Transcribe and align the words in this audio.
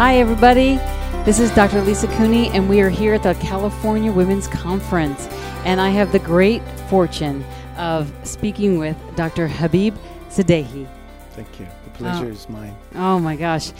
Hi, 0.00 0.16
everybody. 0.16 0.76
This 1.26 1.38
is 1.38 1.50
Dr. 1.50 1.82
Lisa 1.82 2.06
Cooney, 2.16 2.48
and 2.52 2.70
we 2.70 2.80
are 2.80 2.88
here 2.88 3.12
at 3.12 3.22
the 3.22 3.34
California 3.34 4.10
Women's 4.10 4.48
Conference. 4.48 5.26
And 5.66 5.78
I 5.78 5.90
have 5.90 6.10
the 6.10 6.18
great 6.18 6.62
fortune 6.88 7.44
of 7.76 8.10
speaking 8.22 8.78
with 8.78 8.96
Dr. 9.14 9.46
Habib 9.46 9.94
Sadeghi. 10.30 10.88
Thank 11.32 11.60
you. 11.60 11.66
The 11.84 11.90
pleasure 11.90 12.24
Oh. 12.24 12.28
is 12.28 12.48
mine. 12.48 12.74
Oh 12.94 13.18
my 13.18 13.36
gosh. 13.36 13.72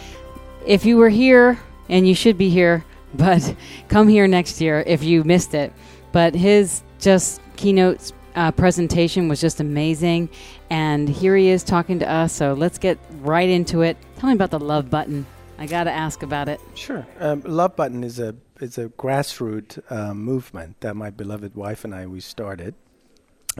If 0.63 0.85
you 0.85 0.97
were 0.97 1.09
here, 1.09 1.59
and 1.89 2.07
you 2.07 2.13
should 2.13 2.37
be 2.37 2.49
here, 2.49 2.85
but 3.15 3.55
come 3.87 4.07
here 4.07 4.27
next 4.27 4.61
year 4.61 4.83
if 4.85 5.03
you 5.03 5.23
missed 5.23 5.55
it. 5.55 5.73
But 6.11 6.35
his 6.35 6.83
just 6.99 7.41
keynote 7.55 8.11
uh, 8.35 8.51
presentation 8.51 9.27
was 9.27 9.41
just 9.41 9.59
amazing. 9.59 10.29
And 10.69 11.09
here 11.09 11.35
he 11.35 11.49
is 11.49 11.63
talking 11.63 11.97
to 11.97 12.07
us. 12.07 12.31
So 12.31 12.53
let's 12.53 12.77
get 12.77 12.99
right 13.21 13.49
into 13.49 13.81
it. 13.81 13.97
Tell 14.19 14.29
me 14.29 14.35
about 14.35 14.51
the 14.51 14.59
love 14.59 14.91
button. 14.91 15.25
I 15.61 15.67
got 15.67 15.83
to 15.83 15.91
ask 15.91 16.23
about 16.23 16.49
it. 16.49 16.59
Sure. 16.73 17.05
Um, 17.19 17.41
Love 17.45 17.75
Button 17.75 18.03
is 18.03 18.17
a 18.19 18.33
is 18.59 18.77
a 18.79 18.87
grassroots 18.89 19.79
uh, 19.91 20.13
movement 20.15 20.79
that 20.81 20.95
my 20.95 21.09
beloved 21.11 21.53
wife 21.55 21.85
and 21.85 21.93
I 21.93 22.07
we 22.07 22.19
started, 22.19 22.73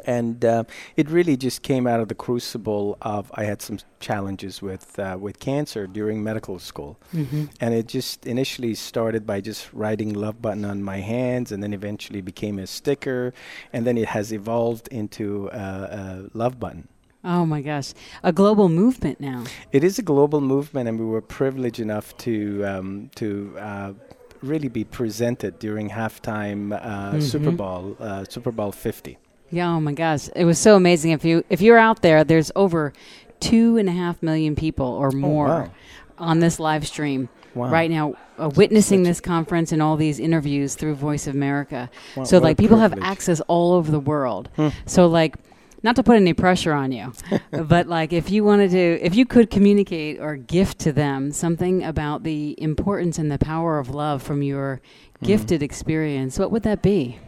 and 0.06 0.44
uh, 0.44 0.64
it 0.96 1.10
really 1.18 1.38
just 1.38 1.62
came 1.62 1.86
out 1.86 2.00
of 2.00 2.08
the 2.08 2.16
crucible 2.16 2.98
of 3.04 3.32
I 3.36 3.44
had 3.44 3.62
some 3.62 3.78
challenges 4.00 4.62
with 4.64 4.98
uh, 4.98 5.18
with 5.26 5.40
cancer 5.40 5.86
during 5.86 6.24
medical 6.24 6.58
school, 6.60 6.98
Mm-hmm. 7.14 7.46
and 7.64 7.74
it 7.80 7.88
just 7.88 8.26
initially 8.26 8.74
started 8.74 9.28
by 9.28 9.40
just 9.42 9.72
writing 9.72 10.10
Love 10.14 10.42
Button 10.42 10.66
on 10.66 10.82
my 10.82 11.02
hands, 11.02 11.52
and 11.52 11.62
then 11.64 11.74
eventually 11.74 12.22
became 12.22 12.58
a 12.58 12.66
sticker, 12.66 13.32
and 13.74 13.86
then 13.86 13.96
it 13.98 14.08
has 14.08 14.32
evolved 14.34 14.88
into 14.88 15.52
uh, 15.52 15.88
a 16.02 16.38
Love 16.38 16.60
Button. 16.60 16.88
Oh 17.24 17.46
my 17.46 17.62
gosh. 17.62 17.94
A 18.24 18.32
global 18.34 18.68
movement 18.70 19.20
now. 19.20 19.44
It 19.72 19.84
is 19.84 20.00
a 20.00 20.02
global 20.02 20.42
movement, 20.42 20.90
and 20.90 21.00
we 21.00 21.06
were 21.06 21.22
privileged 21.22 21.80
enough 21.80 22.18
to 22.20 22.64
um, 22.66 23.10
to 23.16 23.56
uh, 23.60 23.94
really 24.42 24.70
be 24.70 24.84
presented 24.84 25.60
during 25.60 25.90
halftime 25.90 26.74
uh, 26.74 27.20
Super 27.22 27.52
Mhm. 27.52 27.58
Bowl, 27.58 27.96
uh, 28.00 28.26
Super 28.28 28.52
Bowl 28.52 28.72
50. 28.72 29.18
Yeah, 29.52 29.70
oh 29.76 29.80
my 29.82 29.94
gosh. 29.94 30.30
It 30.36 30.46
was 30.46 30.58
so 30.58 30.76
amazing. 30.76 31.12
If 31.12 31.24
you 31.24 31.44
if 31.50 31.62
you're 31.62 31.78
out 31.78 32.02
there, 32.02 32.24
there's 32.24 32.52
over 32.56 32.92
two 33.40 33.78
and 33.78 33.88
a 33.90 33.92
half 33.92 34.22
million 34.24 34.56
people 34.56 34.86
or 34.88 35.12
more 35.12 35.48
Oh, 35.48 35.60
wow. 35.62 35.72
on 36.18 36.40
this 36.40 36.60
live 36.60 36.88
stream 36.88 37.30
Wow. 37.54 37.70
right 37.70 37.92
now 37.92 38.14
uh, 38.40 38.50
witnessing 38.56 39.04
this 39.04 39.20
conference 39.20 39.72
and 39.74 39.82
all 39.82 39.98
these 39.98 40.20
interviews 40.20 40.76
through 40.76 40.96
Voice 40.96 41.28
of 41.28 41.36
America. 41.36 41.90
Wow, 42.16 42.24
so 42.24 42.38
like 42.40 42.58
people 42.58 42.78
have 42.78 42.98
access 43.02 43.42
all 43.42 43.74
over 43.74 43.92
the 43.92 44.00
world. 44.00 44.50
Hmm. 44.56 44.70
So 44.86 45.06
like 45.08 45.36
not 45.84 45.96
to 45.96 46.04
put 46.04 46.16
any 46.16 46.34
pressure 46.34 46.74
on 46.74 46.92
you, 46.92 47.14
but 47.52 47.88
like 47.88 48.14
if 48.14 48.30
you 48.30 48.44
wanted 48.44 48.72
to 48.72 49.00
if 49.02 49.16
you 49.16 49.26
could 49.26 49.50
communicate 49.50 50.20
or 50.20 50.36
gift 50.38 50.80
to 50.80 50.92
them 50.92 51.32
something 51.32 51.84
about 51.84 52.24
the 52.24 52.56
importance 52.62 53.18
and 53.18 53.32
the 53.32 53.40
power 53.40 53.80
of 53.80 53.90
love 53.90 54.22
from 54.24 54.42
your 54.44 54.82
Hmm. 55.20 55.28
gifted 55.28 55.62
experience, 55.62 56.40
what 56.40 56.50
would 56.52 56.64
that 56.64 56.82
be? 56.82 57.20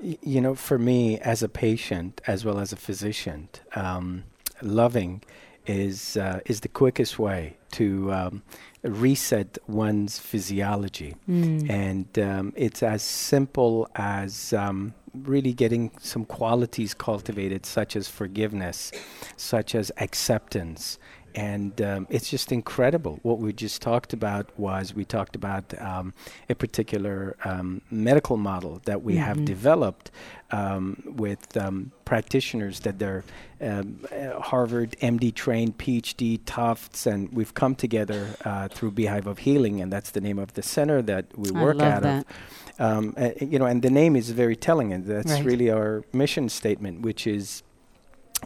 You 0.00 0.40
know, 0.40 0.54
for 0.56 0.78
me 0.78 1.18
as 1.20 1.42
a 1.42 1.48
patient 1.48 2.20
as 2.26 2.44
well 2.44 2.58
as 2.60 2.72
a 2.72 2.76
physician, 2.76 3.48
um, 3.76 4.24
loving 4.62 5.22
is 5.66 6.16
uh, 6.16 6.40
is 6.46 6.60
the 6.60 6.68
quickest 6.68 7.18
way 7.18 7.56
to 7.72 8.12
um, 8.12 8.42
reset 8.82 9.58
one's 9.68 10.18
physiology. 10.18 11.14
Mm. 11.28 11.68
and 11.70 12.18
um, 12.18 12.52
it's 12.56 12.82
as 12.82 13.02
simple 13.02 13.88
as 13.94 14.52
um, 14.52 14.94
really 15.14 15.52
getting 15.52 15.90
some 16.00 16.24
qualities 16.24 16.94
cultivated, 16.94 17.66
such 17.66 17.96
as 17.96 18.08
forgiveness, 18.08 18.92
such 19.36 19.74
as 19.74 19.90
acceptance. 19.98 20.98
And 21.34 21.80
um, 21.82 22.06
it's 22.10 22.30
just 22.30 22.50
incredible. 22.52 23.20
What 23.22 23.38
we 23.38 23.52
just 23.52 23.80
talked 23.82 24.12
about 24.12 24.50
was 24.58 24.94
we 24.94 25.04
talked 25.04 25.36
about 25.36 25.78
um, 25.80 26.14
a 26.48 26.54
particular 26.54 27.36
um, 27.44 27.82
medical 27.90 28.36
model 28.36 28.80
that 28.86 29.02
we 29.02 29.16
have 29.16 29.36
Mhm. 29.38 29.44
developed 29.44 30.10
um, 30.50 31.02
with 31.04 31.56
um, 31.56 31.92
practitioners 32.04 32.80
that 32.80 32.98
they're 32.98 33.22
um, 33.60 34.04
uh, 34.12 34.40
Harvard 34.40 34.96
MD 35.02 35.34
trained, 35.34 35.78
PhD, 35.78 36.40
Tufts, 36.46 37.06
and 37.06 37.30
we've 37.32 37.54
come 37.54 37.74
together 37.74 38.28
uh, 38.44 38.68
through 38.68 38.92
Be 38.92 39.06
Hive 39.06 39.26
of 39.26 39.38
Healing, 39.38 39.80
and 39.80 39.92
that's 39.92 40.10
the 40.12 40.20
name 40.20 40.38
of 40.38 40.54
the 40.54 40.62
center 40.62 41.02
that 41.02 41.26
we 41.36 41.50
I 41.50 41.62
work 41.62 41.80
out 41.82 42.02
that. 42.02 42.24
of. 42.78 42.80
Um, 42.80 43.14
uh, 43.16 43.30
you 43.40 43.58
know, 43.58 43.66
and 43.66 43.82
the 43.82 43.90
name 43.90 44.14
is 44.16 44.30
very 44.30 44.54
telling, 44.56 44.92
and 44.92 45.04
that's 45.04 45.32
Right. 45.32 45.44
really 45.44 45.70
our 45.70 46.04
mission 46.12 46.48
statement, 46.48 47.02
which 47.02 47.26
is 47.26 47.62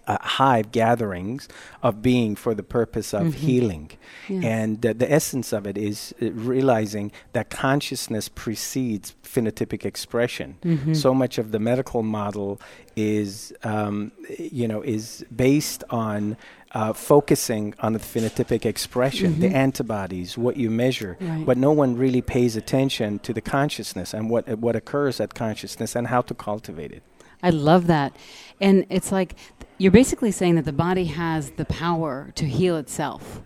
uh, 0.07 0.17
hive 0.21 0.73
gatherings 0.73 1.49
of 1.83 2.03
being 2.03 2.35
for 2.37 2.55
the 2.55 2.63
purpose 2.63 3.13
of 3.15 3.27
Mhm. 3.29 3.35
healing. 3.35 3.91
Yes. 4.29 4.45
And 4.45 4.87
uh, 4.87 4.93
the 4.97 5.11
essence 5.13 5.53
of 5.53 5.67
it 5.67 5.77
is 5.77 6.15
uh, 6.23 6.31
realizing 6.33 7.13
that 7.33 7.51
consciousness 7.51 8.29
precedes 8.29 9.15
phenotypic 9.23 9.85
expression. 9.85 10.57
Mhm. 10.65 10.97
So 10.97 11.15
much 11.15 11.39
of 11.39 11.53
the 11.53 11.59
medical 11.59 12.03
model 12.03 12.61
is, 12.97 13.53
um, 13.65 14.13
you 14.39 14.67
know, 14.69 14.81
is 14.83 15.25
based 15.35 15.85
on 15.91 16.37
uh, 16.75 16.91
focusing 16.95 17.75
on 17.81 17.93
the 17.93 17.99
phenotypic 17.99 18.65
expression, 18.65 19.41
the 19.41 19.49
Mhm. 19.51 19.55
antibodies, 19.55 20.39
what 20.39 20.57
you 20.57 20.71
measure, 20.71 21.19
Right. 21.21 21.45
but 21.45 21.59
no 21.59 21.71
one 21.71 21.99
really 21.99 22.23
pays 22.23 22.57
attention 22.57 23.19
to 23.25 23.35
the 23.35 23.43
consciousness 23.43 24.15
and 24.15 24.31
what 24.31 24.49
what 24.59 24.75
occurs 24.75 25.21
at 25.21 25.35
consciousness 25.35 25.95
and 25.95 26.07
how 26.07 26.23
to 26.23 26.33
cultivate 26.33 26.91
it. 26.93 27.03
I 27.43 27.51
love 27.51 27.87
that. 27.89 28.15
And 28.61 28.87
it's 28.91 29.11
like 29.13 29.35
you're 29.79 29.93
basically 29.93 30.31
saying 30.31 30.55
that 30.57 30.65
the 30.65 30.73
body 30.73 31.07
has 31.07 31.51
the 31.53 31.65
power 31.65 32.31
to 32.37 32.45
heal 32.47 32.77
itself. 32.77 33.43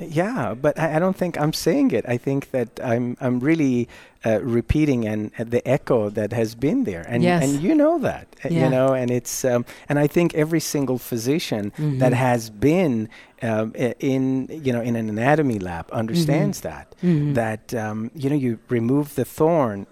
Yeah, 0.00 0.54
but 0.54 0.78
I, 0.78 0.96
I 0.96 0.98
don't 0.98 1.16
think 1.16 1.38
I'm 1.38 1.52
saying 1.52 1.90
it. 1.90 2.04
I 2.08 2.16
think 2.16 2.52
that 2.52 2.80
I'm 2.82 3.16
I'm 3.20 3.38
really 3.40 3.86
uh, 4.24 4.40
repeating 4.42 5.06
and 5.06 5.30
uh, 5.38 5.44
the 5.44 5.66
echo 5.68 6.08
that 6.10 6.32
has 6.32 6.54
been 6.54 6.84
there, 6.84 7.04
and 7.06 7.22
Yes. 7.22 7.42
and 7.42 7.62
you 7.62 7.74
know 7.74 7.98
that, 7.98 8.26
uh, 8.44 8.48
Yeah. 8.48 8.64
you 8.64 8.70
know, 8.70 8.94
and 8.94 9.10
it's 9.10 9.44
um, 9.44 9.66
and 9.90 9.98
I 9.98 10.06
think 10.06 10.34
every 10.34 10.60
single 10.60 10.96
physician 10.98 11.72
that 11.98 12.12
Mhm. 12.12 12.16
has 12.28 12.48
been 12.50 13.08
um, 13.42 13.72
in 13.98 14.48
you 14.50 14.72
know 14.72 14.80
in 14.80 14.96
an 14.96 15.08
anatomy 15.10 15.58
lab 15.58 15.90
understands 15.92 16.60
that 16.62 16.94
Mhm. 17.02 17.34
that 17.34 17.74
um, 17.74 18.10
you 18.14 18.30
know 18.30 18.36
you 18.36 18.58
remove 18.70 19.14
the 19.16 19.24
thorn, 19.26 19.86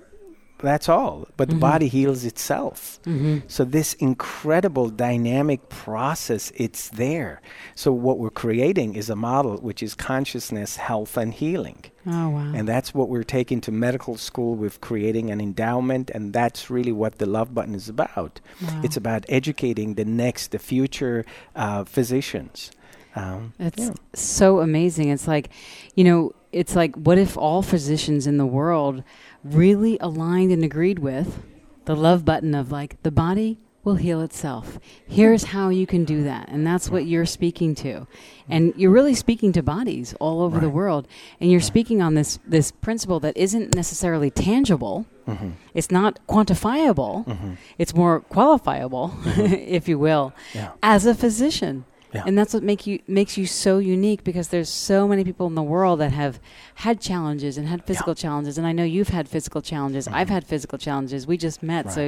that's 0.60 0.88
all, 0.88 1.26
but 1.36 1.48
Mhm. 1.48 1.52
the 1.52 1.56
body 1.58 1.88
heals 1.88 2.24
itself. 2.24 2.98
Mhm. 3.06 3.42
So 3.46 3.64
this 3.64 3.94
incredible 3.94 4.88
dynamic 4.90 5.68
process, 5.68 6.52
it's 6.56 6.88
there. 6.90 7.40
So 7.74 7.92
what 7.92 8.18
we're 8.18 8.30
creating 8.30 8.94
is 8.94 9.08
a 9.10 9.16
model 9.16 9.56
which 9.58 9.82
is 9.82 9.94
consciousness, 9.94 10.76
health, 10.76 11.16
and 11.16 11.32
healing. 11.32 11.84
Oh 12.06 12.28
wow. 12.30 12.52
And 12.54 12.66
that's 12.68 12.94
what 12.94 13.08
we're 13.08 13.22
taking 13.38 13.60
to 13.62 13.72
medical 13.72 14.16
school 14.16 14.54
with 14.54 14.80
creating 14.80 15.30
an 15.30 15.40
endowment, 15.40 16.10
and 16.10 16.32
that's 16.32 16.70
really 16.70 16.92
what 16.92 17.18
the 17.18 17.26
Love 17.26 17.54
Button 17.54 17.74
is 17.74 17.88
about. 17.88 18.40
Wow. 18.62 18.80
It's 18.82 18.96
about 18.96 19.24
educating 19.28 19.94
the 19.94 20.04
next, 20.04 20.50
the 20.50 20.58
future 20.58 21.24
uh, 21.54 21.84
physicians. 21.84 22.70
Um, 23.16 23.52
It's 23.58 23.84
yeah. 23.84 23.94
so 24.14 24.60
amazing. 24.60 25.08
It's 25.08 25.26
like, 25.26 25.50
you 25.96 26.04
know, 26.04 26.32
it's 26.52 26.74
like 26.76 26.94
what 26.96 27.18
if 27.18 27.36
all 27.36 27.62
physicians 27.62 28.26
in 28.26 28.38
the 28.38 28.46
world 28.46 29.02
really 29.44 29.98
aligned 30.00 30.52
and 30.52 30.64
agreed 30.64 30.98
with 30.98 31.42
the 31.84 31.96
love 31.96 32.24
button 32.24 32.54
of 32.54 32.70
like 32.70 33.02
the 33.02 33.10
body 33.10 33.58
will 33.84 33.94
heal 33.94 34.20
itself. 34.20 34.78
Here's 35.06 35.44
how 35.44 35.70
you 35.70 35.86
can 35.86 36.04
do 36.04 36.22
that. 36.24 36.48
And 36.50 36.66
that's 36.66 36.90
what 36.90 37.06
you're 37.06 37.24
speaking 37.24 37.74
to. 37.76 38.06
And 38.48 38.74
you're 38.76 38.90
really 38.90 39.14
speaking 39.14 39.52
to 39.52 39.62
bodies 39.62 40.14
all 40.20 40.42
over 40.42 40.60
the 40.60 40.68
world. 40.68 41.06
And 41.40 41.50
you're 41.50 41.60
speaking 41.60 42.02
on 42.02 42.14
this 42.14 42.38
this 42.46 42.70
principle 42.70 43.20
that 43.20 43.36
isn't 43.36 43.74
necessarily 43.74 44.30
tangible. 44.30 45.06
Mhm. 45.26 45.52
It's 45.74 45.90
not 45.90 46.18
quantifiable. 46.28 47.24
Mhm. 47.26 47.56
It's 47.78 47.94
more 47.94 48.20
qualifiable, 48.20 49.12
if 49.38 49.88
you 49.88 49.98
will, 49.98 50.32
Yeah. 50.54 50.70
as 50.82 51.06
a 51.06 51.14
physician. 51.14 51.84
Yeah. 52.12 52.22
And 52.26 52.38
that's 52.38 52.54
what 52.54 52.62
make 52.62 52.86
you 52.86 53.00
makes 53.06 53.36
you 53.36 53.44
so 53.46 53.78
unique 53.78 54.24
because 54.24 54.48
there's 54.48 54.70
so 54.70 55.06
many 55.06 55.24
people 55.24 55.46
in 55.46 55.54
the 55.54 55.62
world 55.62 56.00
that 56.00 56.12
have 56.12 56.40
had 56.76 57.00
challenges 57.00 57.58
and 57.58 57.68
had 57.68 57.84
physical 57.84 58.14
challenges. 58.14 58.56
And 58.56 58.66
I 58.66 58.72
know 58.72 58.84
you've 58.84 59.10
had 59.10 59.28
physical 59.28 59.60
challenges. 59.60 60.08
I've 60.08 60.30
had 60.30 60.46
physical 60.46 60.78
challenges. 60.78 61.26
We 61.26 61.36
just 61.36 61.62
met, 61.62 61.92
so 61.92 62.02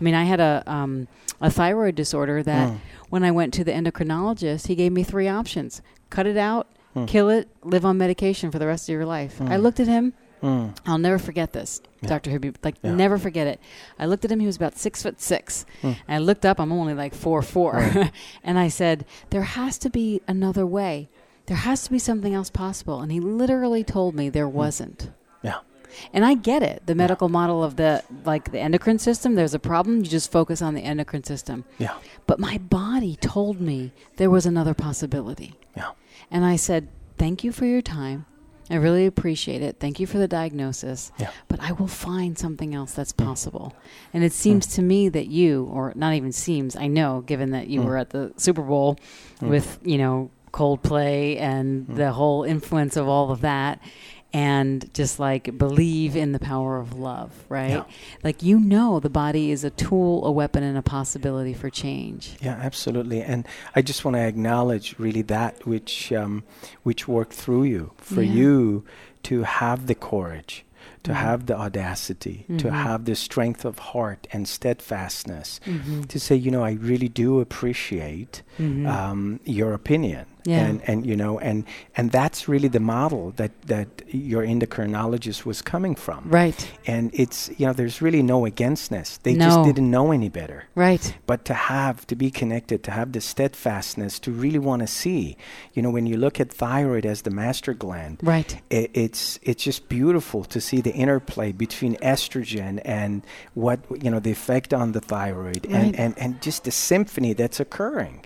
I 0.00 0.04
mean, 0.04 0.14
I 0.14 0.24
had 0.24 0.38
a 0.40 0.62
um, 0.66 1.08
a 1.40 1.50
thyroid 1.50 1.94
disorder 1.96 2.42
that 2.44 2.68
Mm. 2.70 2.78
when 3.10 3.24
I 3.24 3.30
went 3.32 3.52
to 3.54 3.64
the 3.64 3.72
endocrinologist, 3.72 4.66
he 4.68 4.74
gave 4.76 4.92
me 4.92 5.02
three 5.02 5.28
options: 5.28 5.82
cut 6.10 6.26
it 6.26 6.36
out, 6.36 6.66
Mm. 6.94 7.08
kill 7.08 7.28
it, 7.30 7.48
live 7.64 7.84
on 7.86 7.96
medication 7.98 8.50
for 8.50 8.58
the 8.58 8.66
rest 8.66 8.88
of 8.88 8.92
your 8.92 9.06
life. 9.06 9.40
I 9.40 9.56
Mm. 9.56 9.62
looked 9.62 9.80
at 9.80 9.88
him. 9.88 10.12
Mm. 10.42 10.76
I'll 10.86 10.98
never 10.98 11.18
forget 11.18 11.52
this, 11.52 11.80
Yeah. 12.00 12.08
Dr. 12.08 12.30
Habib. 12.30 12.56
Like, 12.64 12.74
Yeah. 12.82 12.94
never 12.94 13.16
forget 13.18 13.46
it. 13.46 13.60
I 13.98 14.06
looked 14.06 14.24
at 14.24 14.32
him. 14.32 14.40
He 14.40 14.46
was 14.46 14.56
about 14.56 14.76
six 14.76 15.02
foot 15.02 15.20
six. 15.20 15.64
Mm. 15.82 15.96
And 16.08 16.14
I 16.16 16.18
looked 16.18 16.44
up. 16.44 16.58
I'm 16.60 16.72
only 16.72 16.94
like 16.94 17.14
four 17.14 17.42
four. 17.42 17.72
Right. 17.74 18.10
and 18.44 18.58
I 18.58 18.68
said, 18.68 19.04
"There 19.30 19.42
has 19.42 19.78
to 19.78 19.90
be 19.90 20.20
another 20.26 20.66
way. 20.66 21.08
There 21.46 21.56
has 21.56 21.84
to 21.84 21.90
be 21.90 21.98
something 21.98 22.34
else 22.34 22.50
possible." 22.50 23.00
And 23.00 23.12
he 23.12 23.20
literally 23.20 23.84
told 23.84 24.14
me 24.14 24.28
there 24.28 24.48
wasn't. 24.48 25.10
Yeah. 25.42 25.58
And 26.12 26.24
I 26.24 26.34
get 26.34 26.62
it. 26.62 26.82
The 26.86 26.94
medical 26.94 27.28
model 27.28 27.62
of 27.62 27.76
the 27.76 28.02
like 28.24 28.50
the 28.50 28.58
endocrine 28.60 28.98
system. 28.98 29.34
There's 29.34 29.54
a 29.54 29.58
problem. 29.58 29.98
You 29.98 30.10
just 30.10 30.32
focus 30.32 30.60
on 30.62 30.74
the 30.74 30.82
endocrine 30.82 31.24
system. 31.24 31.64
Yeah. 31.78 31.94
But 32.26 32.38
my 32.40 32.58
body 32.58 33.16
told 33.16 33.60
me 33.60 33.92
there 34.16 34.30
was 34.30 34.46
another 34.46 34.74
possibility. 34.74 35.54
Yeah. 35.76 35.90
And 36.30 36.44
I 36.44 36.56
said, 36.56 36.88
"Thank 37.18 37.44
you 37.44 37.52
for 37.52 37.66
your 37.66 37.82
time. 37.82 38.24
I 38.70 38.76
really 38.76 39.06
appreciate 39.06 39.60
it. 39.62 39.76
Thank 39.80 40.00
you 40.00 40.06
for 40.06 40.18
the 40.18 40.28
diagnosis. 40.28 41.12
Yeah. 41.18 41.30
But 41.48 41.60
I 41.60 41.72
will 41.72 41.88
find 41.88 42.38
something 42.38 42.74
else 42.74 42.92
that's 42.92 43.12
possible. 43.12 43.74
And 44.14 44.24
it 44.24 44.32
seems 44.32 44.66
to 44.74 44.82
me 44.82 45.08
that 45.10 45.26
you, 45.26 45.64
or 45.64 45.92
not 45.96 46.14
even 46.14 46.32
seems, 46.32 46.76
I 46.76 46.86
know, 46.86 47.20
given 47.22 47.50
that 47.50 47.68
you 47.68 47.80
Mm. 47.80 47.84
were 47.84 47.96
at 47.98 48.10
the 48.10 48.32
Super 48.36 48.62
Bowl 48.62 48.96
Mm. 49.40 49.48
with, 49.50 49.78
you 49.82 49.98
know, 49.98 50.30
Coldplay 50.52 51.38
and 51.40 51.86
Mm. 51.86 51.96
the 51.96 52.12
whole 52.12 52.44
influence 52.44 52.96
of 52.96 53.08
all 53.08 53.30
of 53.30 53.40
that. 53.40 53.80
And 54.34 54.92
just 54.94 55.18
like 55.20 55.58
believe 55.58 56.16
in 56.16 56.32
the 56.32 56.38
power 56.38 56.78
of 56.78 56.94
love, 56.94 57.30
right? 57.50 57.70
Yeah. 57.70 57.84
Like 58.24 58.42
you 58.42 58.58
know, 58.58 58.98
the 58.98 59.10
body 59.10 59.50
is 59.50 59.62
a 59.62 59.70
tool, 59.70 60.24
a 60.24 60.32
weapon, 60.32 60.62
and 60.62 60.78
a 60.78 60.82
possibility 60.82 61.52
for 61.52 61.68
change. 61.68 62.36
Yeah, 62.40 62.58
absolutely. 62.62 63.20
And 63.22 63.46
I 63.76 63.82
just 63.82 64.04
want 64.04 64.16
to 64.16 64.22
acknowledge 64.26 64.94
really 64.98 65.22
that 65.22 65.66
which 65.66 66.12
um, 66.12 66.44
which 66.82 67.06
worked 67.06 67.34
through 67.34 67.64
you 67.64 67.92
for 67.98 68.22
Yeah. 68.22 68.32
you 68.32 68.84
to 69.24 69.42
have 69.42 69.86
the 69.86 69.94
courage, 69.94 70.64
to 71.04 71.10
Mhm. 71.12 71.14
have 71.16 71.46
the 71.46 71.56
audacity, 71.56 72.46
to 72.58 72.68
Mhm. 72.68 72.72
have 72.72 73.04
the 73.04 73.14
strength 73.14 73.64
of 73.66 73.78
heart 73.92 74.26
and 74.32 74.48
steadfastness 74.48 75.60
Mm-hmm. 75.66 76.02
to 76.04 76.18
say, 76.18 76.34
you 76.36 76.50
know, 76.50 76.64
I 76.64 76.72
really 76.72 77.08
do 77.08 77.40
appreciate 77.40 78.42
Mm-hmm. 78.58 78.86
um, 78.86 79.40
your 79.44 79.74
opinion. 79.74 80.24
Yeah. 80.44 80.66
And, 80.66 80.80
and 80.88 81.06
you 81.06 81.16
know 81.16 81.38
and 81.38 81.64
and 81.96 82.10
that's 82.10 82.48
really 82.48 82.68
the 82.68 82.80
model 82.80 83.32
that, 83.36 83.52
that 83.62 83.88
your 84.08 84.42
endocrinologist 84.44 85.44
was 85.44 85.62
coming 85.62 85.94
from 85.94 86.28
right, 86.28 86.68
and 86.86 87.10
it's 87.12 87.50
you 87.58 87.66
know 87.66 87.72
there's 87.72 88.02
really 88.02 88.22
no 88.22 88.44
againstness 88.46 89.18
they 89.18 89.34
just 89.36 89.62
didn't 89.64 89.90
know 89.90 90.10
any 90.12 90.28
better 90.28 90.64
right. 90.74 91.16
but 91.26 91.44
to 91.44 91.54
have 91.54 92.06
to 92.08 92.16
be 92.16 92.30
connected 92.30 92.82
to 92.84 92.90
have 92.90 93.12
the 93.12 93.20
steadfastness 93.20 94.18
to 94.18 94.30
really 94.32 94.58
want 94.58 94.80
to 94.80 94.86
see 94.86 95.36
you 95.74 95.82
know 95.82 95.90
when 95.90 96.06
you 96.06 96.16
look 96.16 96.40
at 96.40 96.50
thyroid 96.52 97.06
as 97.06 97.22
the 97.22 97.30
master 97.30 97.74
gland 97.74 98.18
Right. 98.22 98.60
i 98.70 98.88
it's 98.94 99.38
it's 99.42 99.62
just 99.64 99.88
beautiful 99.88 100.44
to 100.44 100.60
see 100.60 100.80
the 100.80 100.92
interplay 100.92 101.52
between 101.52 101.96
estrogen 101.96 102.80
and 102.84 103.22
what 103.54 103.80
you 104.02 104.10
know 104.10 104.20
the 104.20 104.32
effect 104.32 104.72
on 104.74 104.92
the 104.92 105.00
thyroid 105.00 105.66
Right. 105.66 105.74
and, 105.74 105.96
and 105.96 106.18
and 106.18 106.42
just 106.42 106.64
the 106.64 106.70
symphony 106.70 107.32
that's 107.32 107.60
occurring 107.60 108.24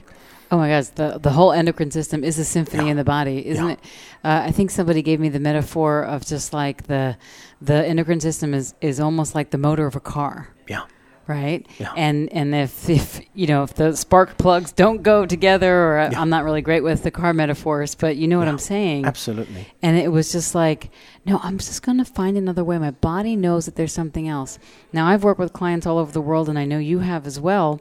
Oh 0.51 0.59
my 0.59 0.69
gosh, 0.69 0.89
the 0.89 1.19
the 1.19 1.31
whole 1.31 1.53
endocrine 1.53 1.91
system 1.91 2.23
is 2.23 2.39
a 2.39 2.45
symphony 2.45 2.85
Yeah. 2.85 2.91
in 2.93 2.97
the 2.97 3.05
body, 3.05 3.45
isn't 3.47 3.65
Yeah. 3.67 3.73
it? 3.73 3.81
Uh, 4.25 4.43
I 4.47 4.53
think 4.53 4.71
somebody 4.71 5.03
gave 5.03 5.19
me 5.21 5.29
the 5.29 5.41
metaphor 5.41 6.03
of 6.05 6.25
just 6.25 6.53
like 6.53 6.87
the 6.87 7.17
the 7.61 7.85
endocrine 7.87 8.21
system 8.21 8.55
is 8.55 8.75
is 8.81 9.01
almost 9.01 9.35
like 9.35 9.51
the 9.51 9.59
motor 9.59 9.87
of 9.87 9.97
a 9.97 10.01
car, 10.01 10.49
yeah 10.69 10.83
right? 11.29 11.67
Yeah. 11.81 11.93
And 11.97 12.33
and 12.33 12.55
if 12.55 12.89
if 12.89 13.21
you 13.35 13.49
know 13.49 13.65
if 13.65 13.75
the 13.75 13.97
spark 13.97 14.39
plugs 14.39 14.71
don't 14.71 15.03
go 15.03 15.27
together, 15.27 15.75
or 15.75 16.09
Yeah. 16.13 16.21
I'm 16.21 16.29
not 16.31 16.45
really 16.45 16.63
great 16.63 16.85
with 16.85 17.03
the 17.03 17.11
car 17.11 17.33
metaphors, 17.35 17.97
but 17.97 18.15
you 18.17 18.29
know 18.29 18.39
what. 18.39 18.47
I'm 18.47 18.59
saying. 18.61 19.05
absolutely 19.07 19.67
And 19.83 19.97
it 19.99 20.13
was 20.13 20.31
just 20.31 20.55
like, 20.55 20.91
no, 21.25 21.41
I'm 21.43 21.59
just 21.59 21.83
going 21.83 21.99
to 21.99 22.05
find 22.05 22.37
another 22.37 22.63
way. 22.63 22.79
My 22.79 22.93
body 22.93 23.35
knows 23.35 23.65
that 23.67 23.75
there's 23.75 23.93
something 23.93 24.29
else. 24.29 24.61
Now, 24.93 25.09
I've 25.09 25.25
worked 25.25 25.41
with 25.41 25.53
clients 25.53 25.85
all 25.85 25.99
over 25.99 26.13
the 26.13 26.21
world, 26.21 26.49
and 26.49 26.57
I 26.61 26.65
know 26.65 26.79
you 26.79 27.01
have 27.01 27.27
as 27.27 27.41
well. 27.41 27.81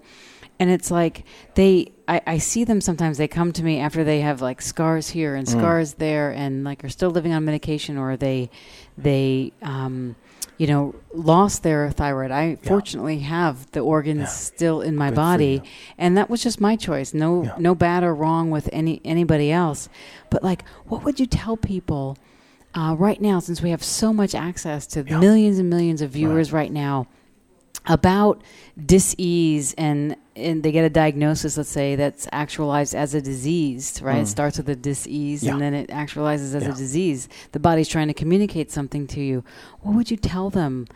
And 0.60 0.69
it's 0.69 0.90
like 0.90 1.24
they, 1.56 1.92
I, 2.07 2.22
I 2.25 2.38
see 2.38 2.63
them 2.63 2.80
sometimes. 2.80 3.18
They 3.18 3.28
come 3.28 3.52
to 3.54 3.63
me 3.63 3.80
after 3.80 4.04
they 4.06 4.22
have 4.22 4.42
like 4.42 4.62
scars 4.62 5.10
here 5.10 5.36
and 5.36 5.46
Mm. 5.48 5.52
scars 5.52 5.96
there, 5.96 6.31
and 6.31 6.63
like 6.63 6.84
are 6.84 6.90
still 6.90 7.10
living 7.12 7.34
on 7.34 7.44
medication, 7.44 7.98
or 7.98 8.16
they, 8.16 8.50
they, 8.98 9.52
um, 9.62 10.16
you 10.57 10.68
know, 10.68 10.96
lost 11.13 11.63
their 11.63 11.92
thyroid. 11.92 12.31
I 12.31 12.56
fortunately 12.63 13.19
have 13.19 13.69
the 13.72 13.81
organs 13.81 14.19
Yeah. 14.22 14.25
still 14.28 14.80
in 14.81 14.96
my 14.96 15.10
Good 15.10 15.16
body, 15.16 15.62
and 15.98 16.16
that 16.18 16.30
was 16.30 16.42
just 16.42 16.62
my 16.62 16.78
choice. 16.78 17.13
No, 17.13 17.44
Yeah. 17.44 17.56
no 17.57 17.75
bad 17.75 18.04
or 18.06 18.16
wrong 18.16 18.50
with 18.52 18.69
any 18.72 19.02
anybody 19.04 19.52
else. 19.52 19.90
But 20.30 20.42
like, 20.42 20.63
what 20.88 21.04
would 21.04 21.19
you 21.19 21.25
tell 21.25 21.57
people 21.57 22.18
uh, 22.74 22.94
right 22.98 23.22
now, 23.22 23.40
since 23.40 23.62
we 23.62 23.69
have 23.72 23.81
so 23.84 24.13
much 24.13 24.34
access 24.36 24.86
to 24.88 25.04
Yeah. 25.06 25.19
millions 25.19 25.60
and 25.60 25.69
millions 25.69 26.02
of 26.02 26.12
viewers 26.12 26.54
right 26.54 26.72
now, 26.72 27.07
about 27.88 28.42
dis-ease 28.86 29.74
and 29.78 30.16
and 30.35 30.63
they 30.63 30.71
get 30.71 30.83
a 30.83 30.89
diagnosis, 30.89 31.57
let's 31.57 31.69
say, 31.69 31.95
that's 31.95 32.27
actualized 32.31 32.93
as 32.93 33.13
a 33.13 33.21
disease, 33.21 34.01
right? 34.01 34.17
It 34.17 34.23
Mm. 34.23 34.27
starts 34.27 34.57
with 34.57 34.67
a 34.69 34.75
dis-ease 34.75 35.43
Yeah. 35.43 35.53
and 35.53 35.61
then 35.61 35.73
it 35.73 35.89
actualizes 35.89 36.53
as 36.55 36.63
Yeah. 36.63 36.71
a 36.71 36.75
disease. 36.75 37.29
The 37.53 37.59
body's 37.59 37.87
trying 37.87 38.07
to 38.09 38.13
communicate 38.13 38.71
something 38.71 39.07
to 39.07 39.21
you. 39.21 39.43
What 39.81 39.95
would 39.95 40.11
you 40.11 40.17
tell 40.17 40.49
them, 40.49 40.87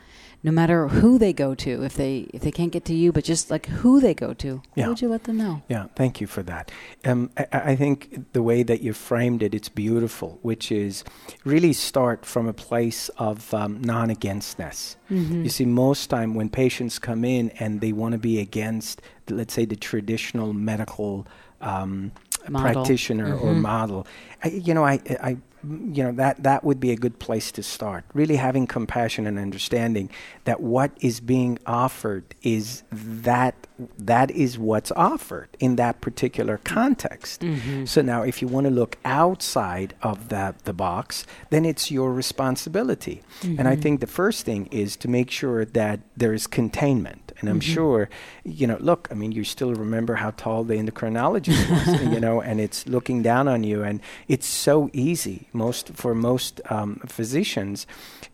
no 0.42 0.50
matter 0.52 0.88
who 0.88 1.18
they 1.18 1.32
go 1.34 1.54
to, 1.54 1.82
if 1.84 1.94
they 1.94 2.26
if 2.32 2.40
they 2.42 2.50
can't 2.50 2.72
get 2.72 2.84
to 2.86 2.94
you, 2.94 3.12
but 3.12 3.24
just 3.24 3.50
like 3.50 3.66
who 3.66 4.00
they 4.00 4.14
go 4.14 4.32
to? 4.34 4.50
What 4.56 4.62
Yeah. 4.74 4.88
would 4.88 5.00
you 5.02 5.08
let 5.08 5.24
them 5.24 5.36
know? 5.36 5.62
Yeah, 5.68 5.86
thank 5.96 6.20
you 6.20 6.26
for 6.26 6.42
that. 6.44 6.70
Um, 7.04 7.30
I, 7.36 7.46
I 7.72 7.76
think 7.76 8.32
the 8.32 8.42
way 8.42 8.62
that 8.62 8.80
you 8.82 8.92
framed 8.94 9.42
it, 9.42 9.54
it's 9.54 9.68
beautiful, 9.68 10.38
which 10.42 10.72
is 10.72 11.04
really 11.44 11.72
start 11.74 12.24
from 12.24 12.46
a 12.48 12.54
place 12.54 13.10
of 13.18 13.52
um, 13.52 13.80
non-againstness. 13.82 14.96
Mm-hmm. 15.10 15.42
You 15.44 15.50
see, 15.50 15.64
most 15.66 16.08
time 16.10 16.34
when 16.34 16.48
patients 16.48 16.98
come 16.98 17.24
in 17.24 17.50
and 17.58 17.80
they 17.80 17.92
want 17.92 18.12
to 18.12 18.18
be 18.18 18.38
against, 18.40 19.02
let's 19.28 19.54
say, 19.54 19.64
the 19.64 19.76
traditional 19.76 20.52
medical 20.52 21.26
um, 21.60 22.10
practitioner 22.54 23.36
or 23.36 23.52
Mhm. 23.52 23.60
model, 23.60 24.06
I, 24.42 24.48
you 24.48 24.72
know, 24.72 24.84
I, 24.84 24.98
I, 25.22 25.36
you 25.62 26.02
know, 26.02 26.12
that 26.12 26.42
that 26.42 26.64
would 26.64 26.80
be 26.80 26.90
a 26.90 26.96
good 26.96 27.18
place 27.18 27.52
to 27.52 27.62
start. 27.62 28.04
Really 28.14 28.36
having 28.36 28.66
compassion 28.66 29.26
and 29.26 29.38
understanding 29.38 30.08
that 30.44 30.62
what 30.62 30.90
is 31.02 31.20
being 31.20 31.58
offered 31.66 32.24
is 32.42 32.82
that 32.90 33.54
that 33.98 34.30
is 34.30 34.58
what's 34.58 34.90
offered 34.92 35.48
in 35.58 35.76
that 35.76 36.00
particular 36.00 36.58
context. 36.64 37.42
Mm-hmm. 37.42 37.84
So 37.84 38.00
now, 38.00 38.22
if 38.22 38.40
you 38.40 38.48
want 38.48 38.64
to 38.68 38.70
look 38.70 38.96
outside 39.04 39.92
of 40.02 40.30
the, 40.30 40.54
the 40.64 40.72
box, 40.72 41.26
then 41.50 41.66
it's 41.66 41.90
your 41.90 42.10
responsibility. 42.12 43.20
And 43.42 43.68
I 43.68 43.76
Mhm. 43.76 43.82
think 43.82 44.00
the 44.00 44.06
first 44.06 44.46
thing 44.46 44.66
is 44.70 44.96
to 44.96 45.08
make 45.08 45.30
sure 45.30 45.66
that 45.66 46.00
there 46.16 46.32
is 46.32 46.46
containment. 46.46 47.19
And 47.40 47.48
I'm 47.48 47.60
Mhm. 47.60 47.74
sure, 47.74 48.08
you 48.44 48.66
know, 48.66 48.76
look, 48.80 49.08
I 49.10 49.14
mean, 49.14 49.32
you 49.32 49.44
still 49.44 49.74
remember 49.74 50.14
how 50.16 50.30
tall 50.32 50.64
the 50.64 50.74
endocrinologist 50.74 51.70
was, 51.70 52.02
you 52.14 52.20
know, 52.20 52.40
and 52.40 52.60
it's 52.60 52.86
looking 52.86 53.22
down 53.22 53.48
on 53.48 53.64
you. 53.64 53.82
And 53.82 54.00
it's 54.28 54.46
so 54.46 54.90
easy, 54.92 55.48
most 55.52 55.90
for 55.94 56.14
most 56.14 56.60
um, 56.70 57.00
physicians, 57.06 57.86